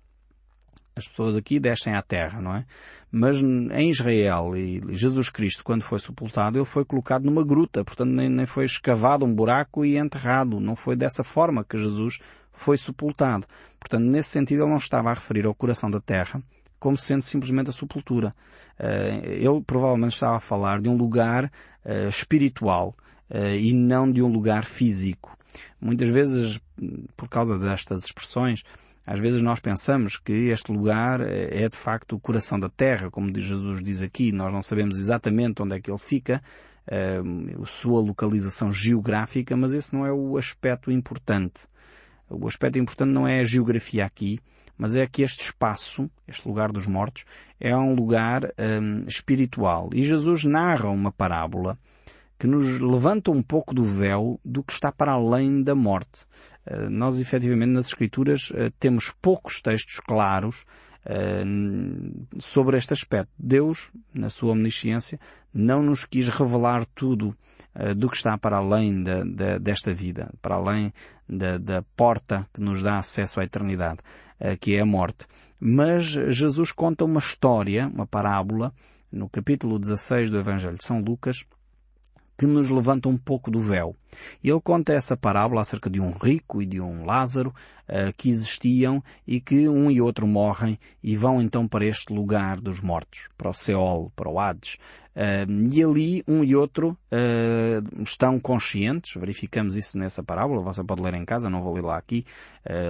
As 0.95 1.07
pessoas 1.07 1.37
aqui 1.37 1.61
descem 1.61 1.95
à 1.95 2.01
terra, 2.01 2.41
não 2.41 2.55
é? 2.55 2.65
Mas 3.11 3.43
em 3.43 3.91
Israel 3.91 4.57
e 4.57 4.83
Jesus 4.95 5.29
Cristo, 5.29 5.63
quando 5.63 5.83
foi 5.83 5.99
sepultado, 5.99 6.59
ele 6.59 6.65
foi 6.65 6.85
colocado 6.85 7.25
numa 7.25 7.45
gruta, 7.45 7.85
portanto 7.85 8.11
nem, 8.11 8.29
nem 8.29 8.47
foi 8.47 8.65
escavado 8.65 9.25
um 9.25 9.35
buraco 9.35 9.85
e 9.85 9.99
enterrado. 9.99 10.59
Não 10.59 10.75
foi 10.75 10.97
dessa 10.97 11.23
forma 11.23 11.65
que 11.65 11.77
Jesus 11.77 12.19
foi 12.51 12.79
sepultado. 12.79 13.47
Portanto, 13.79 14.05
nesse 14.05 14.31
sentido, 14.31 14.63
ele 14.63 14.71
não 14.71 14.79
estava 14.79 15.11
a 15.11 15.15
referir 15.15 15.47
ao 15.47 15.55
coração 15.55 15.91
da 15.91 16.01
terra 16.01 16.43
como 16.87 16.97
sendo 16.97 17.23
simplesmente 17.23 17.69
a 17.69 17.73
sepultura. 17.73 18.33
Eh, 18.79 19.41
ele 19.41 19.61
provavelmente 19.67 20.13
estava 20.13 20.37
a 20.37 20.41
falar 20.41 20.81
de 20.81 20.89
um 20.89 20.97
lugar 20.97 21.51
eh, 21.85 22.07
espiritual 22.07 22.97
eh, 23.29 23.59
e 23.59 23.73
não 23.73 24.09
de 24.09 24.23
um 24.23 24.29
lugar 24.29 24.65
físico. 24.65 25.37
Muitas 25.81 26.09
vezes, 26.11 26.61
por 27.17 27.29
causa 27.29 27.59
destas 27.59 28.05
expressões, 28.05 28.63
às 29.05 29.19
vezes 29.19 29.43
nós 29.43 29.59
pensamos 29.59 30.17
que 30.17 30.33
este 30.33 30.71
lugar 30.71 31.21
é 31.21 31.69
de 31.69 31.77
facto 31.77 32.15
o 32.15 32.21
coração 32.21 32.61
da 32.61 32.69
terra, 32.69 33.11
como 33.11 33.37
Jesus 33.37 33.83
diz 33.83 34.01
aqui, 34.01 34.31
nós 34.31 34.53
não 34.53 34.63
sabemos 34.63 34.97
exatamente 34.97 35.61
onde 35.63 35.75
é 35.75 35.81
que 35.81 35.91
ele 35.91 35.99
fica, 35.99 36.41
a 36.87 37.67
sua 37.67 38.01
localização 38.01 38.71
geográfica, 38.73 39.57
mas 39.57 39.73
esse 39.73 39.93
não 39.93 40.07
é 40.07 40.13
o 40.13 40.37
aspecto 40.37 40.91
importante. 40.91 41.63
O 42.29 42.47
aspecto 42.47 42.79
importante 42.79 43.11
não 43.11 43.27
é 43.27 43.41
a 43.41 43.45
geografia 43.45 44.05
aqui, 44.05 44.41
mas 44.77 44.95
é 44.95 45.07
que 45.07 45.23
este 45.23 45.45
espaço, 45.45 46.11
este 46.27 46.47
lugar 46.47 46.71
dos 46.71 46.87
mortos, 46.87 47.25
é 47.59 47.75
um 47.77 47.95
lugar 47.95 48.45
hum, 48.45 49.05
espiritual. 49.07 49.91
E 49.93 50.03
Jesus 50.03 50.45
narra 50.45 50.91
uma 50.91 51.11
parábola 51.11 51.79
que 52.39 52.47
nos 52.47 52.81
levanta 52.81 53.31
um 53.31 53.43
pouco 53.43 53.75
do 53.75 53.85
véu 53.85 54.41
do 54.45 54.63
que 54.63 54.73
está 54.73 54.93
para 54.93 55.13
além 55.13 55.63
da 55.63 55.75
morte. 55.75 56.27
Uh, 56.67 56.91
nós, 56.91 57.19
efetivamente, 57.19 57.71
nas 57.71 57.87
Escrituras 57.87 58.51
uh, 58.51 58.71
temos 58.79 59.13
poucos 59.23 59.63
textos 59.63 60.01
claros 60.01 60.65
uh, 61.07 62.41
sobre 62.41 62.77
este 62.77 62.93
aspecto. 62.93 63.33
Deus, 63.39 63.91
na 64.13 64.29
sua 64.29 64.53
omnisciência, 64.53 65.19
não 65.53 65.83
nos 65.83 66.05
quis 66.05 66.29
revelar 66.29 66.85
tudo 66.95 67.35
do 67.97 68.09
que 68.09 68.17
está 68.17 68.39
para 68.39 68.57
além 68.57 69.05
desta 69.61 69.93
vida, 69.93 70.33
para 70.41 70.55
além 70.55 70.93
da, 71.29 71.59
da 71.59 71.83
porta 71.97 72.49
que 72.53 72.61
nos 72.61 72.83
dá 72.83 72.99
acesso 72.99 73.41
à 73.41 73.45
eternidade, 73.45 74.01
uh, 74.41 74.57
que 74.59 74.77
é 74.77 74.81
a 74.81 74.87
morte. 74.87 75.27
Mas 75.59 76.05
Jesus 76.05 76.73
conta 76.73 77.05
uma 77.05 77.21
história, 77.21 77.89
uma 77.89 78.07
parábola, 78.07 78.73
no 79.11 79.29
capítulo 79.29 79.79
16 79.79 80.31
do 80.31 80.39
Evangelho 80.39 80.77
de 80.77 80.85
São 80.85 81.01
Lucas, 81.01 81.45
que 82.39 82.47
nos 82.47 82.69
levanta 82.69 83.09
um 83.09 83.17
pouco 83.17 83.51
do 83.51 83.61
véu. 83.61 83.97
Ele 84.45 84.61
conta 84.61 84.93
essa 84.93 85.17
parábola 85.17 85.63
acerca 85.63 85.89
de 85.89 86.01
um 86.01 86.11
rico 86.11 86.61
e 86.61 86.67
de 86.67 86.81
um 86.81 87.05
Lázaro 87.05 87.51
uh, 87.89 88.13
que 88.17 88.29
existiam 88.29 89.03
e 89.27 89.41
que 89.41 89.69
um 89.69 89.91
e 89.91 90.01
outro 90.01 90.27
morrem 90.27 90.79
e 91.03 91.17
vão 91.17 91.41
então 91.41 91.67
para 91.67 91.87
este 91.87 92.13
lugar 92.13 92.61
dos 92.61 92.81
mortos, 92.81 93.29
para 93.39 93.49
o 93.49 93.55
Seol, 93.55 94.13
para 94.15 94.29
o 94.29 94.39
Hades. 94.39 94.77
Uh, 95.17 95.73
e 95.73 95.83
ali 95.83 96.23
um 96.29 96.45
e 96.45 96.55
outro 96.55 96.91
uh, 97.11 98.03
estão 98.03 98.39
conscientes, 98.39 99.15
verificamos 99.19 99.75
isso 99.75 99.97
nessa 99.97 100.23
parábola, 100.23 100.61
você 100.61 100.85
pode 100.85 101.01
ler 101.01 101.15
em 101.15 101.25
casa, 101.25 101.49
não 101.49 101.63
vou 101.63 101.73
ler 101.73 101.81
lá 101.81 101.97
aqui, 101.97 102.27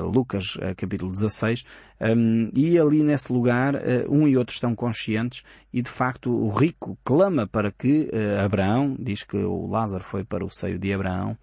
Lucas 0.02 0.56
capítulo 0.76 1.12
16, 1.12 1.64
um, 2.00 2.50
e 2.54 2.78
ali 2.78 3.02
nesse 3.02 3.32
lugar 3.32 3.74
um 4.08 4.26
e 4.26 4.36
outro 4.36 4.54
estão 4.54 4.74
conscientes 4.74 5.42
e 5.72 5.82
de 5.82 5.90
facto 5.90 6.30
o 6.30 6.48
rico 6.48 6.98
clama 7.04 7.46
para 7.46 7.70
que 7.70 8.10
Abraão, 8.42 8.96
diz 8.98 9.22
que 9.22 9.36
o 9.36 9.66
Lázaro 9.66 10.04
foi 10.04 10.24
para 10.24 10.44
o 10.44 10.50
seio 10.50 10.78
de 10.78 10.92
Abraão, 10.92 11.36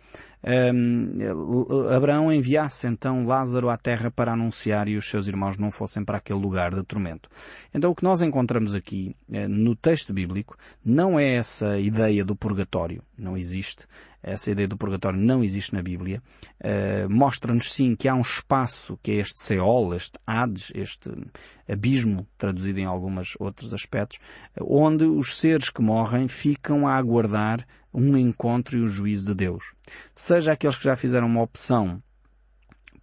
Abraão 1.95 2.31
enviasse 2.31 2.85
então 2.85 3.25
Lázaro 3.25 3.69
à 3.69 3.77
terra 3.77 4.11
para 4.11 4.33
anunciar 4.33 4.89
e 4.89 4.97
os 4.97 5.09
seus 5.09 5.27
irmãos 5.27 5.57
não 5.57 5.71
fossem 5.71 6.03
para 6.03 6.17
aquele 6.17 6.39
lugar 6.39 6.75
de 6.75 6.83
tormento. 6.83 7.29
Então 7.73 7.91
o 7.91 7.95
que 7.95 8.03
nós 8.03 8.21
encontramos 8.21 8.75
aqui 8.75 9.15
eh, 9.31 9.47
no 9.47 9.73
texto 9.73 10.11
bíblico 10.11 10.57
não 10.83 11.17
é 11.17 11.35
essa 11.35 11.79
ideia 11.79 12.25
do 12.25 12.35
purgatório, 12.35 13.01
não 13.17 13.37
existe. 13.37 13.85
Essa 14.23 14.51
ideia 14.51 14.67
do 14.67 14.77
purgatório 14.77 15.19
não 15.19 15.43
existe 15.43 15.73
na 15.73 15.81
Bíblia. 15.83 16.23
Uh, 16.63 17.09
Mostra-nos 17.09 17.73
sim 17.73 17.93
que 17.95 18.07
há 18.07 18.15
um 18.15 18.21
espaço 18.21 18.97
que 19.03 19.11
é 19.11 19.15
este 19.15 19.39
Seol, 19.39 19.93
este 19.93 20.17
Hades, 20.25 20.71
este 20.73 21.11
abismo, 21.69 22.25
traduzido 22.37 22.79
em 22.79 22.85
alguns 22.85 23.35
outros 23.39 23.73
aspectos, 23.73 24.19
onde 24.59 25.03
os 25.03 25.37
seres 25.37 25.69
que 25.69 25.81
morrem 25.81 26.29
ficam 26.29 26.87
a 26.87 26.95
aguardar 26.95 27.65
um 27.93 28.17
encontro 28.17 28.77
e 28.77 28.81
o 28.81 28.85
um 28.85 28.87
juízo 28.87 29.25
de 29.25 29.35
Deus. 29.35 29.73
Seja 30.15 30.53
aqueles 30.53 30.77
que 30.77 30.85
já 30.85 30.95
fizeram 30.95 31.27
uma 31.27 31.41
opção 31.41 32.01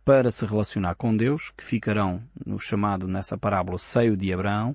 para 0.05 0.31
se 0.31 0.45
relacionar 0.45 0.95
com 0.97 1.17
Deus, 1.17 1.53
que 1.57 1.63
ficarão 1.63 2.23
no 2.45 2.59
chamado 2.59 3.07
nessa 3.07 3.39
parábola 3.39 3.79
seio 3.79 4.17
de 4.17 4.33
Abraão, 4.33 4.75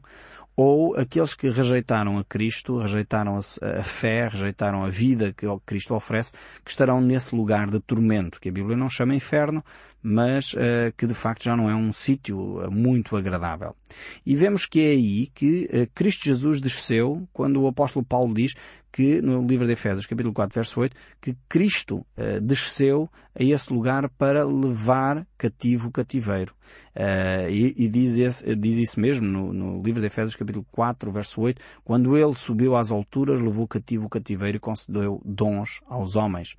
ou 0.56 0.96
aqueles 0.96 1.34
que 1.34 1.50
rejeitaram 1.50 2.18
a 2.18 2.24
Cristo, 2.24 2.78
rejeitaram 2.78 3.38
a, 3.38 3.84
fé, 3.84 4.28
rejeitaram 4.28 4.84
a 4.84 4.90
vida 4.90 5.34
que 5.34 5.46
Cristo 5.66 5.94
oferece, 5.94 6.32
que 6.64 6.72
estarão 6.72 7.02
nesse 7.02 7.36
lugar 7.36 7.70
de 7.70 7.80
tormento, 7.80 8.40
que 8.40 8.50
a 8.50 8.52
Bíblia 8.52 8.78
não 8.78 8.90
chama 8.90 9.16
inferno, 9.16 9.64
mas 10.02 10.54
uh, 10.54 10.94
que 10.96 11.08
de 11.08 11.16
facto 11.16 11.46
já 11.46 11.58
não 11.58 11.68
é 11.68 11.76
um 11.76 11.92
sítio 11.92 12.38
uh, 12.60 12.72
muito 12.72 13.18
agradável. 13.18 13.76
E 14.24 14.36
vemos 14.36 14.68
que 14.68 14.80
é 14.80 14.92
aí 14.92 15.28
que 15.34 15.66
uh, 15.66 15.90
Cristo 15.96 16.26
Jesus 16.26 16.62
desceu, 16.62 17.28
quando 17.34 17.60
o 17.62 17.68
apóstolo 17.68 18.06
Paulo 18.06 18.34
diz 18.34 18.54
que, 18.96 19.22
no 19.22 19.46
livro 19.46 19.68
de 19.68 19.74
Efésios, 19.74 20.06
capítulo 20.06 20.34
4, 20.34 20.56
verso 20.56 20.80
8, 20.80 20.96
que 21.22 21.36
Cristo 21.50 21.98
uh, 21.98 22.40
desceu 22.42 23.10
a 23.38 23.44
esse 23.44 23.74
lugar 23.74 24.08
para 24.12 24.46
levar 24.46 25.28
cativo 25.38 25.90
o 25.90 25.92
cativeiro. 25.92 26.54
Uh, 26.96 27.50
e, 27.50 27.76
e 27.76 27.90
diz, 27.90 28.18
esse, 28.18 28.56
diz, 28.56 28.78
isso 28.78 28.98
mesmo 28.98 29.28
no, 29.28 29.52
no, 29.52 29.84
livro 29.84 30.00
de 30.00 30.08
Efésios, 30.08 30.38
capítulo 30.38 30.66
4, 30.72 31.12
verso 31.12 31.42
8, 31.42 31.62
quando 31.84 32.16
ele 32.16 32.34
subiu 32.36 32.74
às 32.74 32.90
alturas, 32.90 33.42
levou 33.42 33.68
cativo 33.68 34.06
o 34.06 34.10
cativeiro 34.10 34.56
e 34.56 34.62
concedeu 34.62 35.22
dons 35.26 35.82
aos 35.90 36.16
homens. 36.16 36.56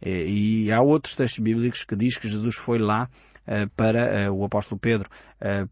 E, 0.00 0.66
e 0.66 0.72
há 0.72 0.80
outros 0.80 1.16
textos 1.16 1.42
bíblicos 1.42 1.82
que 1.82 1.96
diz 1.96 2.16
que 2.16 2.28
Jesus 2.28 2.54
foi 2.54 2.78
lá 2.78 3.10
uh, 3.48 3.68
para, 3.74 4.32
o 4.32 4.44
apóstolo 4.44 4.78
Pedro, 4.78 5.10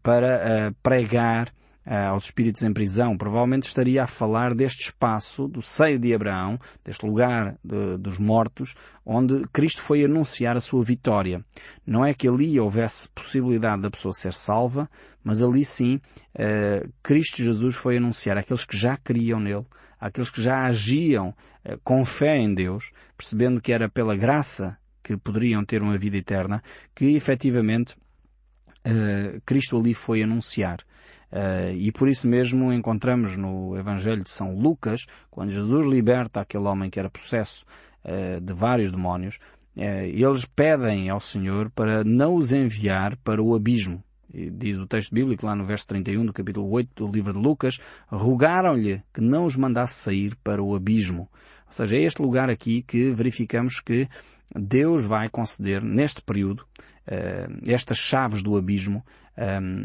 para 0.03 0.73
pregar 0.83 1.53
aos 1.89 2.25
espíritos 2.25 2.61
em 2.61 2.71
prisão, 2.71 3.17
provavelmente 3.17 3.63
estaria 3.63 4.03
a 4.03 4.07
falar 4.07 4.53
deste 4.53 4.85
espaço 4.85 5.47
do 5.47 5.59
seio 5.59 5.97
de 5.97 6.13
Abraão, 6.13 6.59
deste 6.85 7.03
lugar 7.03 7.57
de, 7.63 7.97
dos 7.97 8.19
mortos, 8.19 8.75
onde 9.03 9.47
Cristo 9.47 9.81
foi 9.81 10.05
anunciar 10.05 10.55
a 10.55 10.61
sua 10.61 10.83
vitória. 10.83 11.43
Não 11.83 12.05
é 12.05 12.13
que 12.13 12.27
ali 12.27 12.59
houvesse 12.59 13.09
possibilidade 13.09 13.81
da 13.81 13.89
pessoa 13.89 14.13
ser 14.13 14.33
salva, 14.33 14.87
mas 15.23 15.41
ali 15.41 15.65
sim 15.65 15.99
uh, 16.35 16.87
Cristo 17.01 17.41
Jesus 17.41 17.73
foi 17.73 17.97
anunciar 17.97 18.37
àqueles 18.37 18.65
que 18.65 18.77
já 18.77 18.95
criam 18.95 19.39
nele, 19.39 19.65
àqueles 19.99 20.29
que 20.29 20.43
já 20.43 20.65
agiam 20.65 21.29
uh, 21.29 21.79
com 21.83 22.05
fé 22.05 22.37
em 22.37 22.53
Deus, 22.53 22.91
percebendo 23.17 23.59
que 23.59 23.73
era 23.73 23.89
pela 23.89 24.15
graça 24.15 24.77
que 25.03 25.17
poderiam 25.17 25.65
ter 25.65 25.81
uma 25.81 25.97
vida 25.97 26.17
eterna, 26.17 26.61
que 26.93 27.15
efetivamente 27.15 27.95
Cristo 29.45 29.77
ali 29.77 29.93
foi 29.93 30.23
anunciar. 30.23 30.79
Uh, 31.31 31.71
e 31.73 31.91
por 31.91 32.09
isso 32.09 32.27
mesmo 32.27 32.73
encontramos 32.73 33.37
no 33.37 33.77
Evangelho 33.77 34.23
de 34.23 34.29
São 34.29 34.55
Lucas, 34.55 35.05
quando 35.29 35.51
Jesus 35.51 35.85
liberta 35.85 36.41
aquele 36.41 36.65
homem 36.65 36.89
que 36.89 36.99
era 36.99 37.09
possesso 37.09 37.65
uh, 38.03 38.41
de 38.41 38.53
vários 38.53 38.91
demónios, 38.91 39.37
uh, 39.77 39.81
eles 40.05 40.45
pedem 40.45 41.09
ao 41.09 41.19
Senhor 41.19 41.69
para 41.69 42.03
não 42.03 42.35
os 42.35 42.51
enviar 42.51 43.15
para 43.17 43.41
o 43.41 43.53
abismo. 43.53 44.03
E 44.33 44.49
diz 44.49 44.77
o 44.77 44.85
texto 44.85 45.13
bíblico 45.13 45.45
lá 45.45 45.55
no 45.55 45.65
verso 45.65 45.87
31 45.87 46.25
do 46.25 46.33
capítulo 46.33 46.69
8 46.69 47.07
do 47.07 47.11
livro 47.11 47.33
de 47.33 47.39
Lucas, 47.39 47.79
rogaram-lhe 48.07 49.01
que 49.13 49.21
não 49.21 49.45
os 49.45 49.55
mandasse 49.55 49.95
sair 49.95 50.35
para 50.43 50.61
o 50.61 50.75
abismo. 50.75 51.29
Ou 51.69 51.73
seja, 51.73 51.95
é 51.95 52.01
este 52.01 52.21
lugar 52.21 52.49
aqui 52.49 52.81
que 52.81 53.11
verificamos 53.11 53.79
que 53.79 54.09
Deus 54.53 55.05
vai 55.05 55.29
conceder, 55.29 55.83
neste 55.83 56.21
período, 56.21 56.65
estas 57.65 57.97
chaves 57.97 58.41
do 58.41 58.57
abismo 58.57 59.05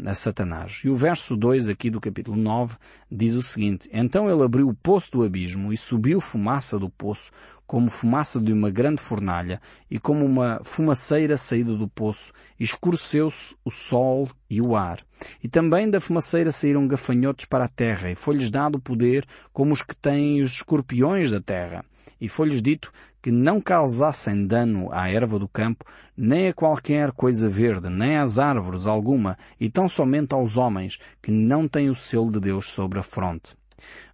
a 0.05 0.13
Satanás. 0.13 0.81
E 0.83 0.89
o 0.89 0.95
verso 0.95 1.37
2 1.37 1.69
aqui 1.69 1.89
do 1.89 2.01
capítulo 2.01 2.35
9 2.35 2.75
diz 3.09 3.35
o 3.35 3.41
seguinte, 3.41 3.87
Então 3.93 4.29
ele 4.29 4.43
abriu 4.43 4.67
o 4.67 4.73
poço 4.73 5.11
do 5.11 5.23
abismo 5.23 5.71
e 5.71 5.77
subiu 5.77 6.19
fumaça 6.19 6.77
do 6.77 6.89
poço, 6.89 7.31
como 7.67 7.89
fumaça 7.89 8.39
de 8.39 8.53
uma 8.53 8.69
grande 8.69 9.01
fornalha, 9.01 9.59
e 9.89 9.99
como 9.99 10.25
uma 10.25 10.61
fumaceira 10.63 11.37
saída 11.37 11.75
do 11.75 11.87
poço, 11.87 12.31
escureceu-se 12.59 13.55
o 13.63 13.71
sol 13.71 14.29
e 14.49 14.61
o 14.61 14.75
ar. 14.75 15.03
E 15.43 15.47
também 15.47 15.89
da 15.89 15.99
fumaceira 15.99 16.51
saíram 16.51 16.87
gafanhotos 16.87 17.45
para 17.45 17.65
a 17.65 17.69
terra, 17.69 18.11
e 18.11 18.15
foi-lhes 18.15 18.51
dado 18.51 18.79
poder 18.79 19.25
como 19.51 19.73
os 19.73 19.81
que 19.81 19.95
têm 19.95 20.41
os 20.41 20.51
escorpiões 20.51 21.31
da 21.31 21.41
terra. 21.41 21.83
E 22.21 22.29
foi-lhes 22.29 22.61
dito 22.61 22.91
que 23.21 23.31
não 23.31 23.59
causassem 23.59 24.45
dano 24.45 24.89
à 24.91 25.09
erva 25.09 25.39
do 25.39 25.47
campo, 25.47 25.83
nem 26.15 26.49
a 26.49 26.53
qualquer 26.53 27.11
coisa 27.11 27.49
verde, 27.49 27.89
nem 27.89 28.17
às 28.17 28.37
árvores 28.37 28.85
alguma, 28.85 29.35
e 29.59 29.67
tão 29.67 29.89
somente 29.89 30.35
aos 30.35 30.57
homens 30.57 30.99
que 31.23 31.31
não 31.31 31.67
têm 31.67 31.89
o 31.89 31.95
selo 31.95 32.31
de 32.31 32.39
Deus 32.39 32.67
sobre 32.67 32.99
a 32.99 33.03
fronte. 33.03 33.55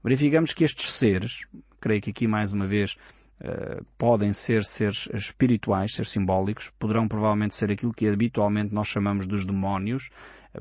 Verificamos 0.01 0.53
que 0.53 0.63
estes 0.63 0.93
seres, 0.93 1.45
creio 1.79 2.01
que 2.01 2.11
aqui 2.11 2.25
mais 2.25 2.53
uma 2.53 2.65
vez 2.65 2.95
Uh, 3.41 3.83
podem 3.97 4.33
ser 4.33 4.63
seres 4.63 5.09
espirituais, 5.13 5.95
seres 5.95 6.11
simbólicos, 6.11 6.71
poderão 6.77 7.07
provavelmente 7.07 7.55
ser 7.55 7.71
aquilo 7.71 7.91
que 7.91 8.07
habitualmente 8.07 8.71
nós 8.71 8.87
chamamos 8.87 9.25
dos 9.25 9.45
demónios, 9.45 10.11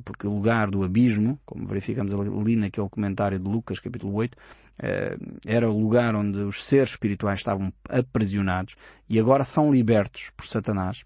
porque 0.04 0.26
o 0.26 0.30
lugar 0.30 0.70
do 0.70 0.84
abismo, 0.84 1.38
como 1.44 1.66
verificamos 1.66 2.14
ali 2.14 2.56
naquele 2.56 2.88
comentário 2.88 3.38
de 3.38 3.48
Lucas, 3.48 3.80
capítulo 3.80 4.14
8, 4.14 4.36
eh, 4.78 5.16
era 5.44 5.68
o 5.68 5.78
lugar 5.78 6.14
onde 6.14 6.38
os 6.38 6.64
seres 6.64 6.90
espirituais 6.90 7.40
estavam 7.40 7.72
aprisionados 7.88 8.76
e 9.08 9.18
agora 9.18 9.42
são 9.42 9.72
libertos 9.72 10.30
por 10.36 10.46
Satanás 10.46 11.04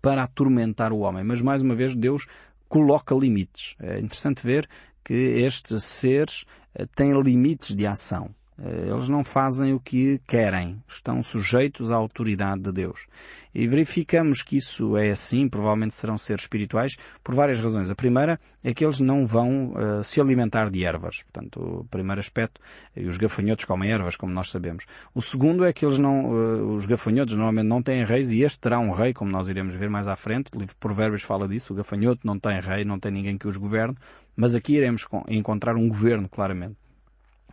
para 0.00 0.24
atormentar 0.24 0.92
o 0.92 1.00
homem. 1.00 1.22
Mas 1.22 1.40
mais 1.40 1.62
uma 1.62 1.76
vez 1.76 1.94
Deus 1.94 2.26
coloca 2.68 3.14
limites. 3.14 3.76
É 3.78 4.00
interessante 4.00 4.44
ver 4.44 4.68
que 5.04 5.14
estes 5.14 5.84
seres 5.84 6.44
eh, 6.74 6.86
têm 6.96 7.12
limites 7.20 7.76
de 7.76 7.86
ação. 7.86 8.34
Eh, 8.62 8.88
eles 8.88 9.08
não 9.08 9.24
fazem 9.24 9.74
o 9.74 9.80
que 9.80 10.20
querem, 10.26 10.80
estão 10.88 11.22
sujeitos 11.22 11.90
à 11.90 11.96
autoridade 11.96 12.62
de 12.62 12.72
Deus. 12.72 13.06
E 13.54 13.66
verificamos 13.66 14.40
que 14.40 14.56
isso 14.56 14.96
é 14.96 15.10
assim, 15.10 15.46
provavelmente 15.48 15.94
serão 15.94 16.16
seres 16.16 16.44
espirituais, 16.44 16.96
por 17.22 17.34
várias 17.34 17.60
razões. 17.60 17.90
A 17.90 17.94
primeira 17.94 18.40
é 18.64 18.72
que 18.72 18.82
eles 18.82 18.98
não 18.98 19.26
vão 19.26 19.72
uh, 19.72 20.02
se 20.02 20.20
alimentar 20.20 20.70
de 20.70 20.84
ervas. 20.84 21.22
Portanto, 21.22 21.80
o 21.80 21.84
primeiro 21.90 22.18
aspecto, 22.18 22.60
e 22.96 23.04
os 23.06 23.18
gafanhotos 23.18 23.66
comem 23.66 23.90
ervas, 23.90 24.16
como 24.16 24.32
nós 24.32 24.48
sabemos. 24.50 24.86
O 25.14 25.20
segundo 25.20 25.66
é 25.66 25.72
que 25.72 25.84
eles 25.84 25.98
não, 25.98 26.30
uh, 26.30 26.74
os 26.74 26.86
gafanhotos 26.86 27.34
normalmente 27.34 27.66
não 27.66 27.82
têm 27.82 28.04
reis 28.04 28.30
e 28.30 28.42
este 28.42 28.58
terá 28.58 28.78
um 28.78 28.90
rei, 28.90 29.12
como 29.12 29.30
nós 29.30 29.48
iremos 29.48 29.74
ver 29.74 29.90
mais 29.90 30.08
à 30.08 30.16
frente. 30.16 30.50
O 30.54 30.58
livro 30.58 30.76
Provérbios 30.80 31.22
fala 31.22 31.46
disso. 31.46 31.74
O 31.74 31.76
gafanhoto 31.76 32.26
não 32.26 32.38
tem 32.38 32.58
rei, 32.58 32.86
não 32.86 32.98
tem 32.98 33.12
ninguém 33.12 33.36
que 33.36 33.48
os 33.48 33.58
governe. 33.58 33.96
Mas 34.34 34.54
aqui 34.54 34.76
iremos 34.76 35.06
encontrar 35.28 35.76
um 35.76 35.88
governo, 35.88 36.26
claramente. 36.26 36.81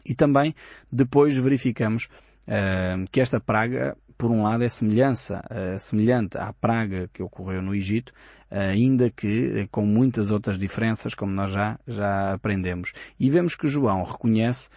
E 0.05 0.13
também 0.13 0.53
depois 0.91 1.35
verificamos 1.35 2.05
uh, 2.47 3.07
que 3.11 3.21
esta 3.21 3.39
praga, 3.39 3.97
por 4.17 4.31
um 4.31 4.43
lado, 4.43 4.63
é 4.63 4.69
semelhança, 4.69 5.43
uh, 5.49 5.79
semelhante 5.79 6.37
à 6.37 6.53
praga 6.53 7.09
que 7.13 7.23
ocorreu 7.23 7.61
no 7.61 7.75
Egito, 7.75 8.13
ainda 8.51 9.11
que 9.11 9.67
com 9.71 9.85
muitas 9.85 10.31
outras 10.31 10.57
diferenças, 10.57 11.13
como 11.13 11.31
nós 11.31 11.51
já, 11.51 11.79
já 11.87 12.33
aprendemos. 12.33 12.93
E 13.19 13.29
vemos 13.29 13.55
que 13.55 13.67
João 13.67 14.01
reconhece 14.01 14.69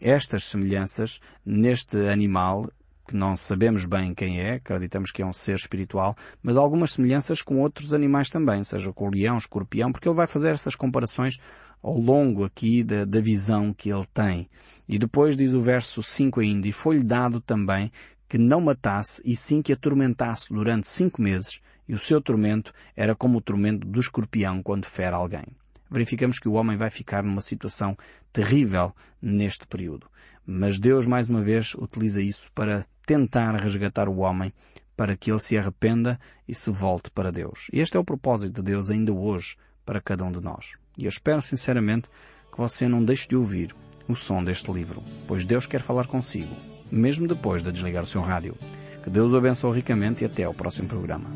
estas 0.00 0.42
semelhanças 0.46 1.20
neste 1.46 1.96
animal 2.08 2.68
que 3.06 3.16
não 3.16 3.36
sabemos 3.36 3.84
bem 3.84 4.14
quem 4.14 4.40
é, 4.40 4.54
acreditamos 4.54 5.10
que 5.10 5.22
é 5.22 5.26
um 5.26 5.32
ser 5.32 5.56
espiritual, 5.56 6.16
mas 6.42 6.56
algumas 6.56 6.92
semelhanças 6.92 7.42
com 7.42 7.60
outros 7.60 7.92
animais 7.92 8.30
também, 8.30 8.64
seja 8.64 8.92
com 8.92 9.08
o 9.08 9.10
leão, 9.10 9.36
escorpião, 9.36 9.92
porque 9.92 10.08
ele 10.08 10.16
vai 10.16 10.26
fazer 10.26 10.50
essas 10.50 10.74
comparações 10.74 11.38
ao 11.82 11.98
longo 11.98 12.44
aqui 12.44 12.82
da, 12.82 13.04
da 13.04 13.20
visão 13.20 13.72
que 13.72 13.90
ele 13.90 14.06
tem. 14.14 14.48
E 14.88 14.98
depois 14.98 15.36
diz 15.36 15.52
o 15.52 15.60
verso 15.60 16.02
5 16.02 16.40
ainda, 16.40 16.66
e 16.66 16.72
foi-lhe 16.72 17.04
dado 17.04 17.40
também 17.40 17.92
que 18.28 18.38
não 18.38 18.60
matasse 18.60 19.20
e 19.24 19.36
sim 19.36 19.60
que 19.60 19.72
atormentasse 19.72 20.52
durante 20.52 20.88
cinco 20.88 21.20
meses, 21.20 21.60
e 21.86 21.94
o 21.94 21.98
seu 21.98 22.20
tormento 22.20 22.72
era 22.96 23.14
como 23.14 23.38
o 23.38 23.40
tormento 23.40 23.86
do 23.86 24.00
escorpião 24.00 24.62
quando 24.62 24.86
fere 24.86 25.14
alguém. 25.14 25.44
Verificamos 25.90 26.38
que 26.38 26.48
o 26.48 26.54
homem 26.54 26.76
vai 26.76 26.90
ficar 26.90 27.22
numa 27.22 27.42
situação 27.42 27.96
terrível 28.32 28.94
neste 29.20 29.66
período. 29.66 30.08
Mas 30.46 30.80
Deus, 30.80 31.06
mais 31.06 31.30
uma 31.30 31.42
vez, 31.42 31.74
utiliza 31.74 32.20
isso 32.20 32.50
para 32.54 32.86
tentar 33.06 33.54
resgatar 33.56 34.08
o 34.08 34.18
homem, 34.18 34.52
para 34.96 35.16
que 35.16 35.30
ele 35.30 35.40
se 35.40 35.58
arrependa 35.58 36.18
e 36.46 36.54
se 36.54 36.70
volte 36.70 37.10
para 37.10 37.32
Deus. 37.32 37.66
Este 37.72 37.96
é 37.96 38.00
o 38.00 38.04
propósito 38.04 38.54
de 38.54 38.62
Deus 38.62 38.90
ainda 38.90 39.12
hoje 39.12 39.56
para 39.84 40.00
cada 40.00 40.24
um 40.24 40.32
de 40.32 40.40
nós. 40.40 40.76
E 40.96 41.04
eu 41.04 41.08
espero 41.08 41.42
sinceramente 41.42 42.08
que 42.52 42.58
você 42.58 42.88
não 42.88 43.04
deixe 43.04 43.28
de 43.28 43.36
ouvir 43.36 43.74
o 44.08 44.14
som 44.14 44.44
deste 44.44 44.70
livro, 44.70 45.02
pois 45.26 45.44
Deus 45.44 45.66
quer 45.66 45.80
falar 45.80 46.06
consigo, 46.06 46.54
mesmo 46.90 47.26
depois 47.26 47.62
de 47.62 47.72
desligar 47.72 48.04
o 48.04 48.06
seu 48.06 48.20
rádio. 48.20 48.56
Que 49.02 49.10
Deus 49.10 49.32
o 49.32 49.36
abençoe 49.36 49.76
ricamente 49.76 50.22
e 50.22 50.26
até 50.26 50.44
ao 50.44 50.54
próximo 50.54 50.88
programa. 50.88 51.28